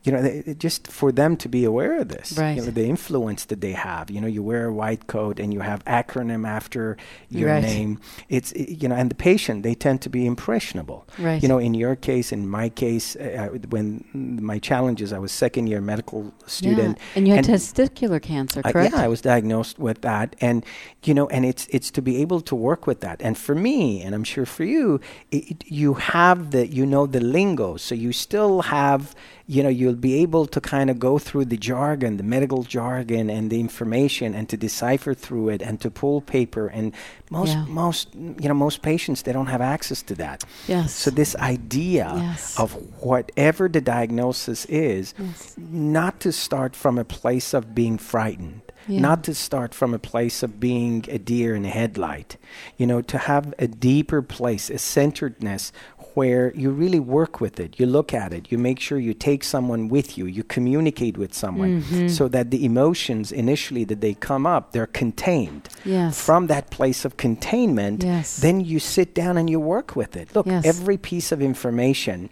you 0.02 0.12
know, 0.12 0.22
they, 0.22 0.54
just 0.54 0.86
for 0.88 1.12
them 1.12 1.36
to 1.36 1.48
be 1.48 1.64
aware 1.64 2.00
of 2.00 2.08
this, 2.08 2.36
Right. 2.38 2.56
you 2.56 2.62
know, 2.64 2.70
the 2.70 2.86
influence 2.86 3.44
that 3.46 3.60
they 3.60 3.72
have. 3.72 4.10
You 4.10 4.20
know, 4.20 4.26
you 4.26 4.42
wear 4.42 4.66
a 4.66 4.72
white 4.72 5.06
coat 5.06 5.38
and 5.40 5.52
you 5.52 5.60
have 5.60 5.84
acronym 5.84 6.46
after 6.46 6.96
your 7.30 7.50
Right. 7.50 7.62
name. 7.62 7.98
It's, 8.28 8.52
you 8.56 8.88
know, 8.88 8.94
and 8.96 9.10
the 9.10 9.14
patient, 9.14 9.62
they 9.62 9.74
tend 9.74 10.00
to 10.02 10.10
be 10.10 10.26
impressionable. 10.26 11.06
Right. 11.18 11.42
You 11.42 11.48
know, 11.48 11.58
in 11.58 11.74
your 11.74 11.94
case, 11.96 12.32
in 12.32 12.48
my 12.48 12.68
case, 12.68 13.16
uh, 13.16 13.50
uh, 13.54 13.58
when 13.70 14.04
my 14.14 14.58
challenges, 14.58 15.12
I 15.12 15.18
was 15.18 15.32
second 15.32 15.66
year 15.68 15.80
medical 15.80 16.32
student. 16.46 16.98
Yeah. 16.98 17.04
And 17.16 17.28
you 17.28 17.34
had 17.34 17.48
and- 17.48 17.54
testicular 17.56 18.20
cancer, 18.20 18.62
correct? 18.62 18.94
Yeah, 18.96 19.04
I 19.04 19.08
was 19.08 19.20
diagnosed 19.20 19.78
with 19.78 20.00
that, 20.02 20.36
and 20.40 20.64
you 21.04 21.14
know, 21.14 21.26
and 21.28 21.44
it's 21.44 21.66
it's 21.70 21.90
to 21.92 22.02
be 22.02 22.16
able 22.22 22.40
to 22.42 22.54
work 22.54 22.86
with 22.86 23.00
that. 23.00 23.20
And 23.22 23.36
for 23.38 23.54
me, 23.54 24.02
and 24.02 24.14
I'm 24.14 24.24
sure 24.24 24.46
for 24.46 24.64
you, 24.64 25.00
it, 25.30 25.50
it- 25.50 25.64
you 25.66 25.94
have 25.94 26.50
the 26.50 26.66
you 26.66 26.86
know 26.86 27.06
the 27.06 27.20
lingo, 27.20 27.76
so 27.76 27.94
you 27.94 28.12
still 28.12 28.62
have 28.62 29.14
you 29.48 29.62
know 29.62 29.68
you'll 29.68 29.94
be 29.94 30.14
able 30.22 30.46
to 30.46 30.60
kind 30.60 30.90
of 30.90 30.98
go 30.98 31.18
through 31.18 31.44
the 31.46 31.56
jargon, 31.56 32.16
the 32.16 32.22
medical 32.24 32.62
jargon, 32.64 33.30
and 33.30 33.50
the 33.50 33.60
information, 33.60 34.34
and 34.34 34.48
to 34.48 34.56
decipher 34.56 35.14
through 35.14 35.48
it, 35.50 35.62
and 35.62 35.80
to 35.80 35.90
pull 35.90 36.20
paper. 36.20 36.66
And 36.68 36.92
most 37.30 37.52
Yeah. 37.54 37.64
most 37.68 38.14
you 38.14 38.48
know 38.48 38.54
most 38.54 38.82
patients 38.82 39.22
they 39.22 39.32
don't 39.32 39.46
have 39.56 39.60
access 39.60 40.02
to 40.02 40.14
that. 40.16 40.44
yes. 40.68 40.92
So 40.92 41.10
this 41.10 41.36
idea 41.36 42.12
Yes. 42.16 42.58
of 42.58 42.72
whatever 43.02 43.68
the 43.68 43.80
diagnosis 43.80 44.64
is, 44.66 45.14
Yes. 45.18 45.54
not 45.56 46.20
to 46.20 46.32
start 46.32 46.74
from 46.76 46.98
a 46.98 47.04
place 47.04 47.54
of 47.54 47.74
being 47.74 47.98
frightened, 47.98 48.60
Yeah. 48.88 49.00
not 49.00 49.24
to 49.24 49.34
start 49.34 49.74
from 49.74 49.94
a 49.94 49.98
place 49.98 50.42
of 50.42 50.60
being 50.60 51.04
a 51.08 51.18
deer 51.18 51.54
in 51.54 51.64
a 51.64 51.68
headlight, 51.68 52.36
you 52.76 52.86
know, 52.86 53.00
to 53.02 53.18
have 53.18 53.52
a 53.58 53.66
deeper 53.66 54.22
place, 54.22 54.70
a 54.70 54.78
centeredness 54.78 55.72
where 56.14 56.52
you 56.54 56.70
really 56.70 57.00
work 57.00 57.40
with 57.40 57.60
it. 57.60 57.78
You 57.78 57.86
look 57.86 58.14
at 58.14 58.32
it, 58.32 58.50
you 58.50 58.56
make 58.58 58.80
sure 58.80 58.98
you 58.98 59.12
take 59.12 59.44
someone 59.44 59.88
with 59.88 60.16
you, 60.16 60.24
you 60.26 60.42
communicate 60.44 61.18
with 61.18 61.34
someone 61.34 61.82
Mhm. 61.82 62.10
so 62.10 62.26
that 62.28 62.50
the 62.50 62.64
emotions 62.64 63.32
initially 63.32 63.84
that 63.84 64.00
they 64.00 64.14
come 64.14 64.46
up, 64.46 64.72
they're 64.72 64.86
contained. 64.86 65.68
Yes. 65.84 66.18
From 66.20 66.46
that 66.46 66.70
place 66.70 67.04
of 67.04 67.16
containment, 67.16 68.02
Yes. 68.02 68.38
then 68.38 68.60
you 68.60 68.78
sit 68.78 69.14
down 69.14 69.36
and 69.36 69.50
you 69.50 69.60
work 69.60 69.94
with 69.94 70.16
it. 70.16 70.34
Look, 70.34 70.46
Yes. 70.46 70.64
every 70.64 70.96
piece 70.96 71.32
of 71.32 71.42
information, 71.42 72.30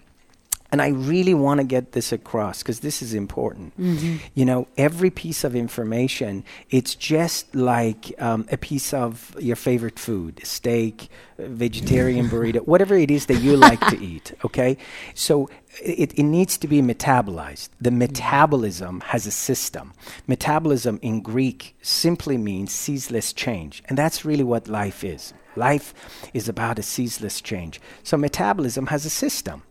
and 0.75 0.83
I 0.83 0.89
really 0.89 1.35
want 1.35 1.59
to 1.61 1.65
get 1.65 1.93
this 1.93 2.11
across 2.11 2.61
because 2.61 2.81
this 2.81 3.01
is 3.01 3.15
important. 3.15 3.81
Mhm. 3.81 4.19
You 4.35 4.45
know, 4.45 4.67
every 4.77 5.09
piece 5.09 5.45
of 5.45 5.55
information, 5.55 6.43
it's 6.69 6.97
just 6.97 7.55
like 7.55 8.13
um, 8.21 8.45
a 8.51 8.57
piece 8.57 8.93
of 8.93 9.37
your 9.39 9.55
favorite 9.55 10.01
food 10.01 10.41
steak, 10.43 11.11
vegetarian 11.39 12.29
burrito, 12.33 12.67
whatever 12.67 12.97
it 12.97 13.09
is 13.09 13.27
that 13.27 13.37
you 13.37 13.57
like 13.57 13.79
to 13.87 13.97
eat, 14.13 14.33
okay? 14.45 14.77
So 15.15 15.49
it, 15.81 16.13
it 16.19 16.25
needs 16.25 16.59
to 16.59 16.67
be 16.67 16.83
metabolized. 16.83 17.69
The 17.81 17.93
metabolism 17.93 18.99
has 19.13 19.29
a 19.29 19.31
system. 19.31 19.93
Metabolism 20.27 20.99
in 21.03 21.21
Greek 21.21 21.77
simply 21.83 22.37
means 22.37 22.73
ceaseless 22.73 23.33
change, 23.33 23.81
and 23.89 23.97
that's 23.97 24.25
really 24.25 24.43
what 24.43 24.67
life 24.67 25.05
is. 25.05 25.35
Life 25.55 25.95
is 26.35 26.49
about 26.49 26.81
a 26.81 26.83
ceaseless 26.83 27.41
change. 27.41 27.81
So 28.03 28.17
metabolism 28.17 28.87
has 28.89 29.07
a 29.07 29.11
system 29.11 29.63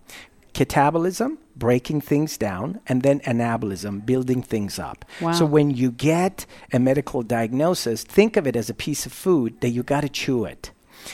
catabolism, 0.54 1.38
breaking 1.56 2.02
things 2.02 2.38
down, 2.38 2.80
and 2.88 3.02
then 3.02 3.20
anabolism, 3.22 4.06
building 4.06 4.42
things 4.42 4.80
up. 4.80 5.06
Wow. 5.22 5.32
So 5.34 5.46
when 5.46 5.72
you 5.72 5.92
get 5.92 6.46
a 6.72 6.80
medical 6.80 7.24
diagnosis, 7.24 8.04
think 8.04 8.38
of 8.38 8.48
it 8.48 8.56
as 8.56 8.70
a 8.70 8.74
piece 8.74 9.06
of 9.06 9.14
food 9.14 9.60
that 9.62 9.70
you 9.70 9.84
got 9.84 10.02
to 10.02 10.10
chew 10.10 10.46
it. 10.46 10.72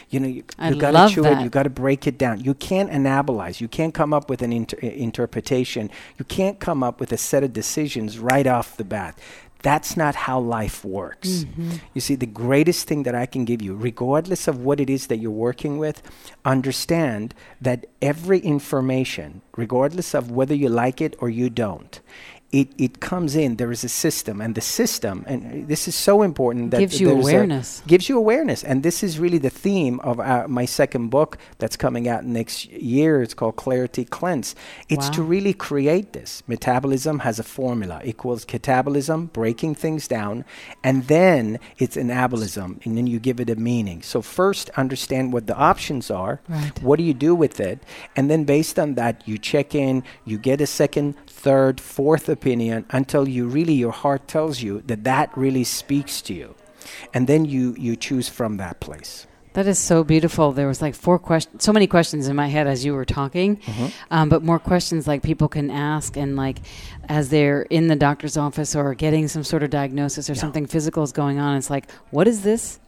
You 0.10 0.20
know, 0.20 0.28
you, 0.28 0.44
you 0.64 0.76
got 0.76 1.10
to 1.10 1.14
chew 1.14 1.24
that. 1.24 1.42
it. 1.42 1.44
You 1.44 1.50
got 1.50 1.64
to 1.64 1.70
break 1.70 2.06
it 2.06 2.18
down. 2.18 2.42
You 2.42 2.54
can't 2.54 2.92
anabolize. 2.92 3.60
You 3.60 3.68
can't 3.68 3.94
come 3.94 4.14
up 4.14 4.30
with 4.30 4.42
an 4.42 4.54
inter- 4.54 4.78
interpretation. 4.78 5.90
You 6.18 6.26
can't 6.26 6.60
come 6.60 6.84
up 6.84 7.00
with 7.00 7.12
a 7.12 7.18
set 7.18 7.44
of 7.44 7.54
decisions 7.54 8.20
right 8.20 8.46
off 8.46 8.78
the 8.78 8.84
bat. 8.84 9.18
That's 9.62 9.98
not 9.98 10.16
how 10.16 10.40
life 10.40 10.86
works. 10.86 11.44
Mm-hmm. 11.44 11.72
You 11.94 12.02
see, 12.02 12.16
the 12.16 12.26
greatest 12.26 12.88
thing 12.88 13.04
that 13.04 13.16
I 13.16 13.26
can 13.26 13.44
give 13.44 13.62
you, 13.62 13.76
regardless 13.76 14.48
of 14.48 14.62
what 14.62 14.80
it 14.80 14.90
is 14.90 15.08
that 15.08 15.18
you're 15.18 15.32
working 15.32 15.78
with, 15.78 16.02
understand 16.46 17.34
that 17.60 17.86
every 18.02 18.40
information, 18.40 19.42
regardless 19.58 20.14
of 20.14 20.32
whether 20.32 20.56
you 20.56 20.70
like 20.70 21.02
it 21.02 21.16
or 21.20 21.30
you 21.30 21.50
don't, 21.50 22.00
it, 22.52 22.70
it 22.78 23.00
comes 23.00 23.36
in. 23.36 23.58
There 23.58 23.72
is 23.72 23.84
a 23.84 23.90
system, 23.90 24.42
and 24.42 24.56
the 24.56 24.62
system, 24.62 25.24
and 25.28 25.68
this 25.68 25.88
is 25.88 25.96
so 25.96 26.24
important 26.24 26.72
that 26.72 26.80
Gives 26.80 27.00
you 27.00 27.08
there's 27.10 27.28
a- 27.28 27.30
awareness. 27.30 27.84
gives 27.86 28.10
you 28.10 28.18
awareness, 28.18 28.64
and 28.64 28.82
this 28.82 29.04
is 29.04 29.20
really 29.20 29.38
the 29.38 29.52
theme 29.52 30.00
of 30.00 30.20
uh, 30.20 30.48
my 30.48 30.66
second 30.66 31.10
book 31.10 31.38
that's 31.60 31.76
coming 31.78 32.08
out 32.08 32.26
next 32.26 32.66
year. 32.72 33.22
It's 33.22 33.34
called 33.36 33.56
Clarity 33.56 34.04
Cleanse. 34.06 34.56
It's 34.90 35.10
to 35.10 35.22
really 35.22 35.54
create 35.54 36.14
this. 36.14 36.42
Metabolism 36.48 37.20
has 37.20 37.38
a 37.40 37.44
formula 37.44 38.02
equals 38.04 38.46
catabolism, 38.46 39.32
breaking 39.32 39.76
things 39.76 40.08
down, 40.08 40.44
and 40.84 41.06
then 41.08 41.60
it's 41.78 41.96
anabolism, 41.96 42.84
and 42.86 42.98
then 42.98 43.06
you 43.08 43.20
give 43.20 43.40
it 43.40 43.50
a 43.50 43.56
meaning. 43.56 44.02
So 44.02 44.22
first, 44.22 44.70
understand 44.72 45.34
what 45.34 45.46
the 45.48 45.56
options 45.56 46.10
are. 46.10 46.42
Right. 46.50 46.82
What 46.82 46.98
do 46.98 47.04
you 47.04 47.14
do 47.14 47.36
with 47.36 47.60
it? 47.60 47.80
And 48.16 48.30
then 48.30 48.44
based 48.44 48.80
on 48.80 48.96
that, 48.96 49.28
you 49.28 49.38
check 49.38 49.76
in, 49.76 50.04
you 50.26 50.38
get 50.40 50.62
a 50.62 50.66
second, 50.68 51.16
third, 51.46 51.80
fourth 51.80 52.28
opinion 52.30 52.86
until 52.92 53.28
you 53.28 53.48
really, 53.48 53.74
your 53.74 53.92
heart 54.04 54.28
tells 54.28 54.62
you 54.62 54.82
that 54.88 55.04
that 55.06 55.28
really 55.38 55.64
speaks 55.64 56.22
to 56.24 56.34
you. 56.34 56.56
And 57.14 57.28
then 57.28 57.46
you, 57.46 57.76
you 57.78 57.96
choose 57.96 58.28
from 58.30 58.58
that 58.58 58.80
place. 58.80 59.26
That 59.54 59.66
is 59.68 59.80
so 59.80 60.04
beautiful. 60.04 60.52
There 60.52 60.68
was 60.68 60.82
like 60.82 60.94
four 60.96 61.18
questions, 61.18 61.64
so 61.64 61.74
many 61.74 61.88
questions 61.88 62.28
in 62.28 62.36
my 62.36 62.48
head 62.48 62.68
as 62.68 62.86
you 62.86 62.94
were 62.94 63.06
talking, 63.06 63.58
Mm-hmm. 63.58 63.88
um, 64.12 64.30
but 64.30 64.44
more 64.44 64.60
questions 64.60 65.08
like 65.08 65.24
people 65.24 65.48
can 65.48 65.72
ask 65.72 66.16
and 66.18 66.36
like 66.36 66.58
as 67.10 67.30
they're 67.30 67.64
in 67.64 67.88
the 67.88 67.96
doctor's 67.96 68.38
office 68.38 68.76
or 68.76 68.94
getting 68.94 69.28
some 69.28 69.44
sort 69.44 69.64
of 69.64 69.70
diagnosis 69.72 70.30
or 70.30 70.34
Yeah. 70.34 70.40
something 70.42 70.66
physical 70.68 71.04
is 71.04 71.12
going 71.12 71.40
on. 71.40 71.58
It's 71.58 71.70
like, 71.70 71.90
what 72.12 72.28
is 72.28 72.44
this? 72.44 72.80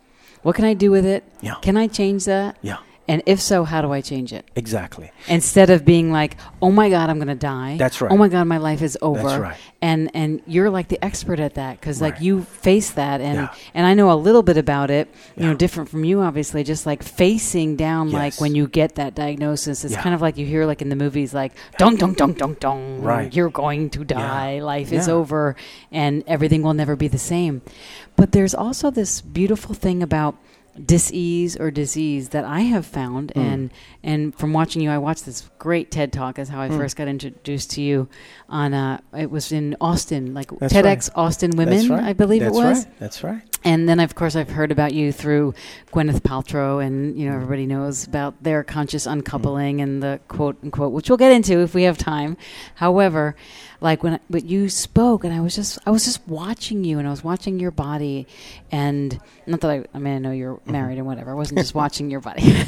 What 0.44 0.56
can 0.56 0.66
I 0.66 0.74
do 0.76 0.92
with 0.92 1.06
it? 1.06 1.24
Yeah. 1.42 1.56
Can 1.62 1.78
I 1.78 1.88
change 1.88 2.26
that? 2.26 2.58
Yeah, 2.62 2.78
And 3.08 3.22
if 3.26 3.42
so, 3.42 3.64
how 3.66 3.82
do 3.82 3.92
I 3.92 4.00
change 4.02 4.32
it? 4.32 4.46
exactly. 4.56 5.12
Instead 5.28 5.70
of 5.70 5.84
being 5.84 6.12
like, 6.12 6.38
"Oh 6.62 6.72
my 6.72 6.90
God, 6.90 7.10
I'm 7.10 7.18
going 7.18 7.28
to 7.28 7.36
die." 7.36 7.76
That's 7.78 8.00
right. 8.00 8.12
Oh 8.12 8.16
my 8.16 8.28
God, 8.30 8.46
my 8.46 8.58
life 8.58 8.82
is 8.82 8.98
over. 9.02 9.22
That's 9.24 9.42
right. 9.42 9.58
And 9.82 10.12
and 10.14 10.42
you're 10.46 10.70
like 10.70 10.88
the 10.88 11.04
expert 11.04 11.40
at 11.40 11.56
that 11.56 11.80
because 11.82 12.00
like 12.00 12.22
you 12.22 12.44
face 12.44 12.92
that 12.92 13.20
and 13.20 13.36
Yeah. 13.36 13.54
and 13.74 13.86
I 13.88 13.96
know 13.96 14.12
a 14.12 14.16
little 14.16 14.44
bit 14.44 14.56
about 14.58 14.92
it. 14.92 15.10
You 15.36 15.48
know, 15.48 15.54
different 15.56 15.90
from 15.90 16.06
you, 16.06 16.22
obviously. 16.22 16.64
Just 16.64 16.86
like 16.86 17.02
facing 17.04 17.76
down, 17.76 18.12
like 18.12 18.40
when 18.40 18.54
you 18.56 18.68
get 18.68 18.96
that 18.96 19.16
diagnosis, 19.16 19.84
it's 19.84 19.94
Yeah. 19.96 20.02
kind 20.04 20.14
of 20.16 20.22
like 20.22 20.38
you 20.38 20.46
hear 20.46 20.66
like 20.66 20.82
in 20.82 20.90
the 20.90 20.96
movies, 20.96 21.34
like 21.34 21.54
dong 21.80 21.96
dong 21.98 22.14
dong 22.14 22.34
dong 22.34 22.56
dong. 22.60 23.02
Right. 23.02 23.34
You're 23.36 23.50
going 23.50 23.90
to 23.92 24.04
die. 24.06 24.60
Life 24.60 24.92
is 24.94 25.08
Yeah. 25.08 25.16
over, 25.16 25.56
and 25.92 26.24
everything 26.28 26.62
will 26.62 26.76
never 26.76 26.96
be 26.96 27.08
the 27.08 27.18
same. 27.20 27.62
But 28.16 28.32
there's 28.32 28.54
also 28.54 28.92
this 28.92 29.20
beautiful 29.22 29.74
thing 29.74 30.04
about 30.04 30.36
disease 30.86 31.58
or 31.58 31.70
disease 31.72 32.30
that 32.30 32.46
I 32.46 32.62
have 32.62 32.86
found 32.86 33.32
Mm. 33.36 33.42
and 33.42 33.72
and 34.04 34.36
from 34.36 34.54
watching 34.54 34.82
you 34.82 34.90
I 34.90 34.98
watched 34.98 35.26
this 35.26 35.50
great 35.60 35.92
TED 35.92 36.14
talk 36.14 36.40
is 36.40 36.50
how 36.50 36.62
I 36.62 36.70
Mm. 36.70 36.78
first 36.78 36.96
got 36.96 37.08
introduced 37.08 37.72
to 37.72 37.82
you 37.82 38.08
on 38.50 38.74
uh 38.74 39.00
it 39.18 39.30
was 39.30 39.52
in 39.52 39.76
Austin 39.82 40.34
like 40.34 40.50
That's 40.60 40.74
TEDx 40.74 41.10
Austin 41.16 41.52
Women 41.58 41.90
right. 41.90 42.04
I 42.04 42.14
believe 42.14 42.42
That's 42.42 42.56
it 42.58 42.60
was 42.60 42.86
Right. 42.86 43.00
That's 43.00 43.24
right. 43.24 43.42
And 43.64 43.88
then 43.88 44.00
of 44.00 44.16
course 44.16 44.36
I've 44.36 44.50
heard 44.50 44.72
about 44.72 44.94
you 44.94 45.12
through 45.12 45.54
Gwyneth 45.92 46.22
Paltrow 46.22 46.84
and 46.84 47.18
you 47.18 47.30
know 47.30 47.36
everybody 47.36 47.66
knows 47.66 48.06
about 48.06 48.42
their 48.44 48.64
conscious 48.64 49.06
uncoupling 49.06 49.82
and 49.82 50.02
the 50.02 50.20
quote 50.28 50.58
unquote 50.64 50.92
which 50.92 51.10
we'll 51.10 51.18
get 51.18 51.32
into 51.32 51.60
if 51.60 51.74
we 51.74 51.84
have 51.84 51.98
time. 51.98 52.38
However 52.76 53.36
like 53.80 54.04
when 54.04 54.20
but 54.30 54.46
you 54.46 54.70
spoke 54.70 55.24
and 55.24 55.34
I 55.34 55.42
was 55.42 55.56
just 55.56 55.80
I 55.86 55.92
was 55.92 56.06
just 56.06 56.28
watching 56.28 56.84
you 56.84 57.00
and 57.00 57.08
I 57.08 57.12
was 57.12 57.24
watching 57.24 57.60
your 57.60 57.72
body 57.72 58.28
and 58.72 59.20
not 59.46 59.62
that 59.62 59.72
I 59.72 59.86
I 59.94 60.00
mean 60.00 60.16
I 60.16 60.18
know 60.20 60.32
you're 60.32 60.60
married 60.66 60.98
and 60.98 61.06
whatever. 61.06 61.32
I 61.32 61.36
wasn't 61.36 61.60
just 61.60 61.76
watching 61.76 62.10
your 62.10 62.22
body. 62.22 62.42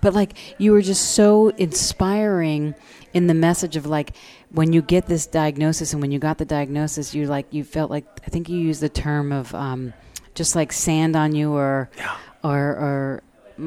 But 0.00 0.14
like 0.14 0.36
you 0.58 0.72
were 0.72 0.82
just 0.82 1.12
so 1.12 1.48
inspiring 1.50 2.74
in 3.12 3.26
the 3.26 3.34
message 3.34 3.76
of 3.76 3.86
like 3.86 4.12
when 4.50 4.72
you 4.72 4.82
get 4.82 5.06
this 5.06 5.26
diagnosis 5.26 5.92
and 5.92 6.02
when 6.02 6.10
you 6.10 6.18
got 6.18 6.38
the 6.38 6.44
diagnosis 6.44 7.14
you 7.14 7.26
like 7.26 7.46
you 7.52 7.64
felt 7.64 7.90
like 7.90 8.06
I 8.26 8.30
think 8.30 8.48
you 8.48 8.58
used 8.58 8.80
the 8.80 8.88
term 8.88 9.32
of 9.32 9.54
um, 9.54 9.94
just 10.34 10.54
like 10.56 10.72
sand 10.72 11.16
on 11.16 11.34
you 11.34 11.52
or 11.52 11.88
Yeah. 11.98 12.16
or 12.42 12.58
or 12.60 13.22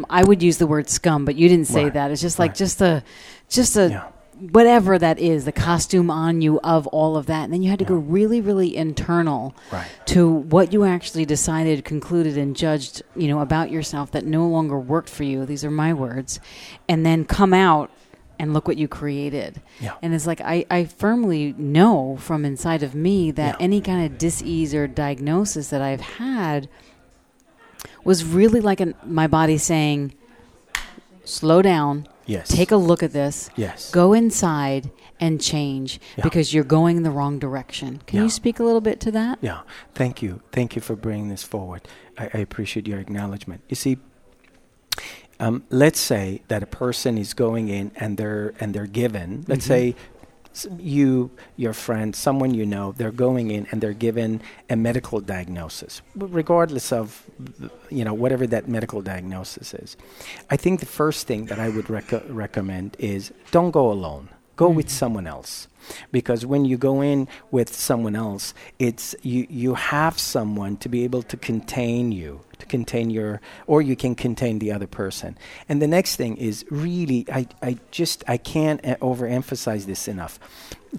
I 0.09 0.23
would 0.23 0.43
use 0.43 0.57
the 0.57 0.67
word 0.67 0.89
scum 0.89 1.25
but 1.25 1.35
you 1.35 1.47
didn't 1.49 1.67
say 1.67 1.85
Right. 1.85 1.93
that 1.93 2.11
it's 2.11 2.21
just 2.21 2.39
like 2.39 2.51
Right. 2.51 2.57
just 2.57 2.81
a 2.81 3.03
just 3.49 3.75
a 3.77 3.89
Yeah. 3.89 4.03
whatever 4.51 4.99
that 4.99 5.17
is 5.17 5.45
the 5.45 5.51
costume 5.51 6.11
on 6.11 6.41
you 6.41 6.59
of 6.59 6.85
all 6.87 7.15
of 7.17 7.25
that 7.27 7.45
and 7.45 7.53
then 7.53 7.63
you 7.63 7.69
had 7.69 7.79
to 7.79 7.85
go 7.85 7.95
really 7.95 8.41
really 8.41 8.75
internal 8.75 9.55
Right. 9.71 9.87
to 10.07 10.27
what 10.29 10.73
you 10.73 10.83
actually 10.83 11.25
decided 11.25 11.85
concluded 11.85 12.37
and 12.37 12.55
judged 12.55 13.01
you 13.15 13.27
know 13.29 13.39
about 13.39 13.71
yourself 13.71 14.11
that 14.11 14.25
no 14.25 14.45
longer 14.47 14.77
worked 14.77 15.09
for 15.09 15.23
you 15.23 15.45
these 15.45 15.63
are 15.65 15.71
my 15.71 15.93
words 15.93 16.39
and 16.89 17.05
then 17.05 17.23
come 17.25 17.53
out 17.53 17.89
and 18.39 18.53
look 18.53 18.67
what 18.67 18.77
you 18.77 18.87
created 18.87 19.61
Yeah. 19.79 19.93
and 20.01 20.13
it's 20.13 20.27
like 20.27 20.41
I, 20.41 20.65
I 20.69 20.85
firmly 20.85 21.53
know 21.57 22.17
from 22.19 22.45
inside 22.45 22.83
of 22.83 22.93
me 22.95 23.31
that 23.31 23.55
Yeah. 23.59 23.63
any 23.65 23.81
kind 23.81 24.05
of 24.05 24.17
disease 24.17 24.73
or 24.75 24.87
diagnosis 24.87 25.69
that 25.69 25.81
I've 25.81 26.01
had 26.01 26.69
was 28.03 28.23
really 28.23 28.61
like 28.61 28.79
an, 28.79 28.93
my 29.05 29.27
body 29.27 29.57
saying, 29.57 30.13
slow 31.23 31.61
down, 31.61 32.07
Yes. 32.25 32.47
take 32.49 32.71
a 32.71 32.77
look 32.77 33.03
at 33.03 33.13
this, 33.13 33.49
Yes. 33.55 33.89
go 33.91 34.13
inside 34.13 34.91
and 35.19 35.41
change 35.41 35.99
Yeah. 36.17 36.23
because 36.23 36.53
you're 36.53 36.63
going 36.63 37.03
the 37.03 37.11
wrong 37.11 37.39
direction. 37.39 38.01
Can 38.05 38.17
Yeah. 38.17 38.23
you 38.23 38.29
speak 38.29 38.59
a 38.59 38.63
little 38.63 38.81
bit 38.81 38.99
to 39.01 39.11
that? 39.11 39.39
Yeah, 39.41 39.61
thank 39.95 40.21
you. 40.21 40.41
Thank 40.51 40.75
you 40.75 40.81
for 40.81 40.95
bringing 40.95 41.29
this 41.29 41.43
forward. 41.43 41.81
I, 42.17 42.25
I 42.33 42.37
appreciate 42.39 42.87
your 42.87 42.99
acknowledgement. 42.99 43.61
You 43.69 43.75
see, 43.75 43.97
um, 45.39 45.63
let's 45.69 45.99
say 45.99 46.41
that 46.47 46.63
a 46.63 46.65
person 46.67 47.17
is 47.17 47.33
going 47.33 47.69
in 47.69 47.91
and 47.95 48.17
they're 48.17 48.53
and 48.59 48.73
they're 48.73 48.87
given. 48.87 49.45
Let's 49.47 49.65
Mhm. 49.65 49.67
say 49.67 49.95
you, 50.79 51.29
your 51.55 51.73
friend, 51.73 52.15
someone 52.15 52.53
you 52.55 52.65
know, 52.65 52.91
they're 52.97 53.11
going 53.11 53.51
in 53.51 53.67
and 53.71 53.79
they're 53.79 53.93
given 53.93 54.41
a 54.71 54.75
medical 54.75 55.19
diagnosis, 55.19 56.01
regardless 56.15 56.91
of 56.91 57.23
you 57.89 58.03
know 58.03 58.13
whatever 58.13 58.47
that 58.47 58.67
medical 58.67 59.01
diagnosis 59.03 59.73
is. 59.75 59.95
I 60.49 60.57
think 60.57 60.79
the 60.79 60.87
first 60.87 61.27
thing 61.27 61.45
that 61.45 61.59
I 61.59 61.69
would 61.69 61.85
reco- 61.85 62.23
recommend 62.29 62.95
is 62.97 63.31
don't 63.51 63.71
go 63.71 63.91
alone. 63.91 64.29
Go 64.55 64.69
with 64.69 64.89
someone 64.89 65.27
else 65.27 65.67
because 66.11 66.45
when 66.45 66.65
you 66.65 66.77
go 66.77 67.01
in 67.01 67.27
with 67.51 67.73
someone 67.73 68.15
else 68.15 68.53
it's 68.79 69.15
you 69.21 69.45
you 69.49 69.75
have 69.75 70.19
someone 70.19 70.77
to 70.77 70.89
be 70.89 71.03
able 71.03 71.23
to 71.23 71.37
contain 71.37 72.11
you 72.11 72.41
to 72.59 72.65
contain 72.65 73.09
your 73.09 73.41
or 73.65 73.81
you 73.81 73.95
can 73.95 74.15
contain 74.15 74.59
the 74.59 74.71
other 74.71 74.87
person. 74.87 75.37
And 75.69 75.81
the 75.81 75.87
next 75.87 76.15
thing 76.15 76.37
is 76.37 76.65
really 76.69 77.25
i 77.31 77.47
i 77.61 77.77
just 77.91 78.23
i 78.27 78.37
can't 78.37 78.83
uh, 78.85 78.95
overemphasize 78.97 79.85
this 79.85 80.07
enough. 80.07 80.39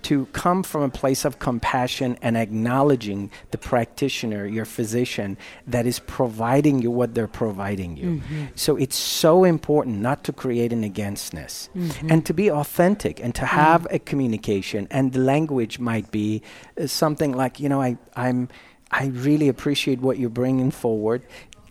To 0.03 0.27
come 0.27 0.63
from 0.63 0.83
a 0.83 0.91
place 0.91 1.25
of 1.25 1.39
compassion 1.39 2.19
and 2.21 2.37
acknowledging 2.37 3.31
the 3.53 3.59
practitioner 3.59 4.47
your 4.47 4.67
physician 4.67 5.39
that 5.67 5.87
is 5.87 5.99
providing 6.01 6.83
you 6.83 6.91
what 6.91 7.15
they're 7.15 7.27
providing 7.27 7.97
you. 7.97 8.21
Mm-hmm. 8.21 8.45
So 8.55 8.77
it's 8.77 8.97
so 8.97 9.45
important 9.45 10.01
not 10.01 10.25
to 10.25 10.33
create 10.33 10.75
an 10.75 10.85
againstness. 10.85 11.71
Mm-hmm. 11.75 12.13
And 12.13 12.27
to 12.27 12.35
be 12.35 12.51
authentic 12.51 13.19
and 13.19 13.35
to 13.35 13.43
mm-hmm. 13.43 13.57
have 13.57 13.87
a 13.91 13.99
communication 13.99 14.78
and 14.91 15.13
the 15.13 15.19
language 15.19 15.79
might 15.79 16.11
be 16.11 16.43
uh, 16.81 16.87
something 16.87 17.33
like 17.33 17.59
you 17.59 17.69
know 17.69 17.83
I 17.83 17.99
I'm 18.15 18.49
I 18.91 19.07
really 19.07 19.49
appreciate 19.49 20.01
what 20.01 20.19
you're 20.19 20.31
bringing 20.31 20.71
forward. 20.71 21.23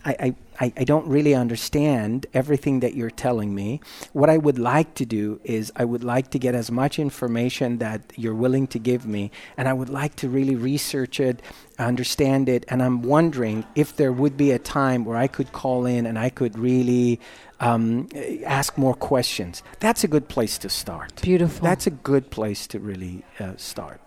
I, 0.06 0.16
I 0.20 0.36
I, 0.60 0.74
I 0.76 0.84
don't 0.84 1.08
really 1.08 1.36
understand 1.36 2.26
everything 2.34 2.80
that 2.80 2.94
you're 2.96 3.12
telling 3.12 3.54
me. 3.54 3.80
What 4.14 4.30
I 4.30 4.38
would 4.38 4.58
like 4.58 4.96
to 4.96 5.06
do 5.06 5.40
is 5.44 5.72
I 5.76 5.86
would 5.86 6.04
like 6.04 6.32
to 6.32 6.40
get 6.40 6.56
as 6.56 6.72
much 6.72 7.00
information 7.00 7.78
that 7.78 8.02
you're 8.16 8.36
willing 8.36 8.68
to 8.68 8.80
give 8.80 9.06
me, 9.06 9.32
and 9.56 9.68
I 9.68 9.74
would 9.74 9.90
like 9.90 10.16
to 10.18 10.30
really 10.30 10.56
research 10.56 11.20
it, 11.20 11.42
understand 11.78 12.50
it, 12.50 12.66
and 12.70 12.82
I'm 12.82 13.04
wondering 13.04 13.66
if 13.76 13.96
there 13.96 14.12
would 14.12 14.36
be 14.38 14.52
a 14.52 14.60
time 14.60 15.06
where 15.06 15.18
I 15.18 15.28
could 15.28 15.52
call 15.52 15.86
in 15.86 16.06
and 16.06 16.18
I 16.18 16.30
could 16.30 16.58
really 16.58 17.20
um, 17.60 18.08
ask 18.46 18.78
more 18.78 18.94
questions. 18.94 19.64
That's 19.80 20.04
a 20.04 20.08
good 20.08 20.28
place 20.28 20.58
to 20.60 20.70
start. 20.70 21.22
Beautiful. 21.22 21.64
That's 21.64 21.88
a 21.88 21.92
good 21.92 22.30
place 22.30 22.68
to 22.68 22.80
really 22.80 23.24
uh, 23.40 23.54
start. 23.58 24.02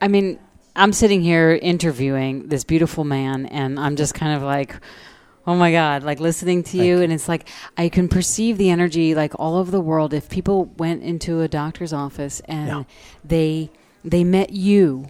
I 0.00 0.08
mean, 0.08 0.38
I'm 0.74 0.92
sitting 0.92 1.22
here 1.22 1.58
interviewing 1.62 2.48
this 2.48 2.64
beautiful 2.64 3.04
man, 3.04 3.46
and 3.46 3.80
I'm 3.80 3.96
just 3.96 4.14
kind 4.14 4.36
of 4.36 4.42
like, 4.42 4.76
Oh 5.46 5.54
my 5.54 5.70
God! 5.70 6.02
Like 6.02 6.18
listening 6.20 6.62
to 6.64 6.76
you, 6.78 6.96
you. 6.98 7.02
and 7.02 7.12
it's 7.12 7.28
like 7.28 7.48
I 7.76 7.88
can 7.88 8.08
perceive 8.08 8.58
the 8.58 8.70
energy 8.70 9.14
like 9.14 9.32
all 9.38 9.56
over 9.56 9.70
the 9.70 9.80
world. 9.80 10.12
If 10.12 10.28
people 10.28 10.66
went 10.76 11.02
into 11.02 11.40
a 11.40 11.48
doctor's 11.48 11.92
office 11.92 12.40
and 12.46 12.66
Yeah. 12.68 12.82
they 13.24 13.70
they 14.04 14.24
met 14.24 14.50
you 14.50 15.06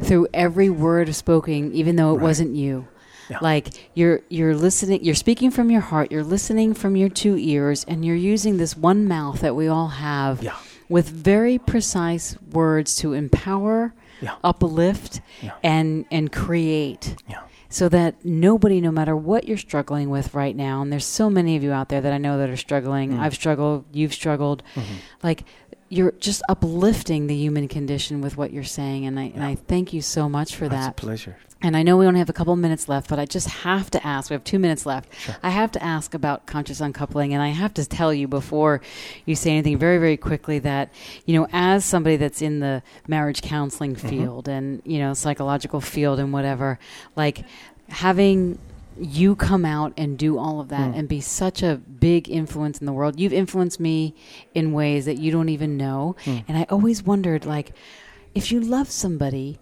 through 0.00 0.28
every 0.34 0.68
word 0.70 1.14
spoken, 1.14 1.72
even 1.72 1.96
though 1.96 2.10
it 2.10 2.16
Right. 2.18 2.22
wasn't 2.22 2.56
you. 2.56 2.86
Yeah. 3.30 3.38
Like 3.40 3.68
you're 3.94 4.20
you're 4.28 4.54
listening, 4.56 5.04
you're 5.04 5.14
speaking 5.14 5.50
from 5.50 5.70
your 5.70 5.80
heart, 5.80 6.10
you're 6.12 6.22
listening 6.24 6.74
from 6.74 6.96
your 6.96 7.08
two 7.08 7.36
ears, 7.36 7.84
and 7.88 8.04
you're 8.04 8.14
using 8.16 8.56
this 8.56 8.76
one 8.76 9.06
mouth 9.06 9.40
that 9.40 9.54
we 9.56 9.68
all 9.68 9.88
have 9.88 10.42
Yeah. 10.42 10.54
with 10.88 11.08
very 11.08 11.58
precise 11.58 12.36
words 12.52 12.96
to 12.98 13.12
empower, 13.14 13.94
Yeah. 14.20 14.32
uplift, 14.44 15.20
and 15.62 16.04
and 16.10 16.30
create 16.30 17.16
Yeah. 17.28 17.38
So 17.68 17.88
that 17.88 18.24
nobody, 18.24 18.80
no 18.80 18.90
matter 18.90 19.16
what 19.16 19.46
you're 19.46 19.56
struggling 19.56 20.10
with 20.10 20.34
right 20.34 20.54
now, 20.56 20.82
and 20.82 20.92
there's 20.92 21.04
so 21.06 21.28
many 21.28 21.56
of 21.56 21.62
you 21.62 21.72
out 21.72 21.88
there 21.88 22.00
that 22.00 22.12
I 22.12 22.18
know 22.18 22.38
that 22.38 22.48
are 22.50 22.56
struggling. 22.56 23.12
Mm. 23.12 23.18
I've 23.20 23.34
struggled, 23.34 23.84
you've 23.92 24.14
struggled. 24.14 24.62
Mhm. 24.74 24.82
Like 25.22 25.44
you're 25.88 26.12
just 26.18 26.42
uplifting 26.48 27.26
the 27.26 27.34
human 27.36 27.68
condition 27.68 28.20
with 28.20 28.36
what 28.36 28.52
you're 28.52 28.64
saying, 28.64 29.06
and 29.06 29.18
I 29.18 29.32
and 29.34 29.44
I 29.44 29.54
thank 29.54 29.92
you 29.92 30.02
so 30.02 30.28
much 30.28 30.56
for 30.56 30.68
that. 30.68 30.70
That's 30.70 30.86
a 30.86 30.90
that. 30.90 30.96
pleasure. 30.96 31.36
And 31.62 31.74
I 31.74 31.82
know 31.82 31.96
we 31.96 32.06
only 32.06 32.18
have 32.18 32.28
a 32.28 32.34
couple 32.34 32.54
minutes 32.54 32.86
left, 32.86 33.08
but 33.08 33.18
I 33.18 33.24
just 33.24 33.48
have 33.48 33.90
to 33.92 34.06
ask. 34.06 34.28
We 34.28 34.34
have 34.34 34.44
two 34.44 34.58
minutes 34.58 34.84
left. 34.84 35.08
Sure. 35.18 35.34
I 35.42 35.48
have 35.50 35.72
to 35.72 35.82
ask 35.82 36.12
about 36.12 36.46
conscious 36.46 36.80
uncoupling, 36.82 37.32
and 37.32 37.42
I 37.42 37.48
have 37.48 37.72
to 37.74 37.86
tell 37.86 38.12
you 38.12 38.28
before 38.28 38.82
you 39.24 39.34
say 39.34 39.52
anything 39.52 39.78
very, 39.78 39.96
very 39.98 40.18
quickly 40.18 40.58
that 40.60 40.92
you 41.24 41.34
know, 41.34 41.48
as 41.52 41.84
somebody 41.84 42.16
that's 42.16 42.42
in 42.42 42.60
the 42.60 42.82
marriage 43.08 43.40
counseling 43.42 43.94
Mm-hmm. 43.96 44.08
field 44.08 44.48
and 44.48 44.82
you 44.84 44.98
know, 44.98 45.14
psychological 45.14 45.80
field 45.80 46.18
and 46.18 46.32
whatever, 46.32 46.78
like 47.14 47.44
having 47.88 48.58
you 48.98 49.36
come 49.36 49.64
out 49.64 49.92
and 49.96 50.16
do 50.18 50.38
all 50.38 50.60
of 50.60 50.68
that 50.68 50.92
Mm. 50.92 50.98
and 50.98 51.08
be 51.08 51.20
such 51.20 51.62
a 51.62 51.76
big 51.76 52.28
influence 52.30 52.78
in 52.78 52.86
the 52.86 52.92
world. 52.92 53.18
You've 53.20 53.32
influenced 53.32 53.78
me 53.80 54.14
in 54.54 54.72
ways 54.72 55.04
that 55.04 55.18
you 55.18 55.30
don't 55.30 55.48
even 55.50 55.76
know, 55.76 56.16
Mm. 56.24 56.44
and 56.48 56.56
I 56.58 56.66
always 56.70 57.02
wondered, 57.04 57.44
like, 57.44 57.72
if 58.34 58.50
you 58.52 58.60
love 58.60 58.90
somebody 58.90 59.58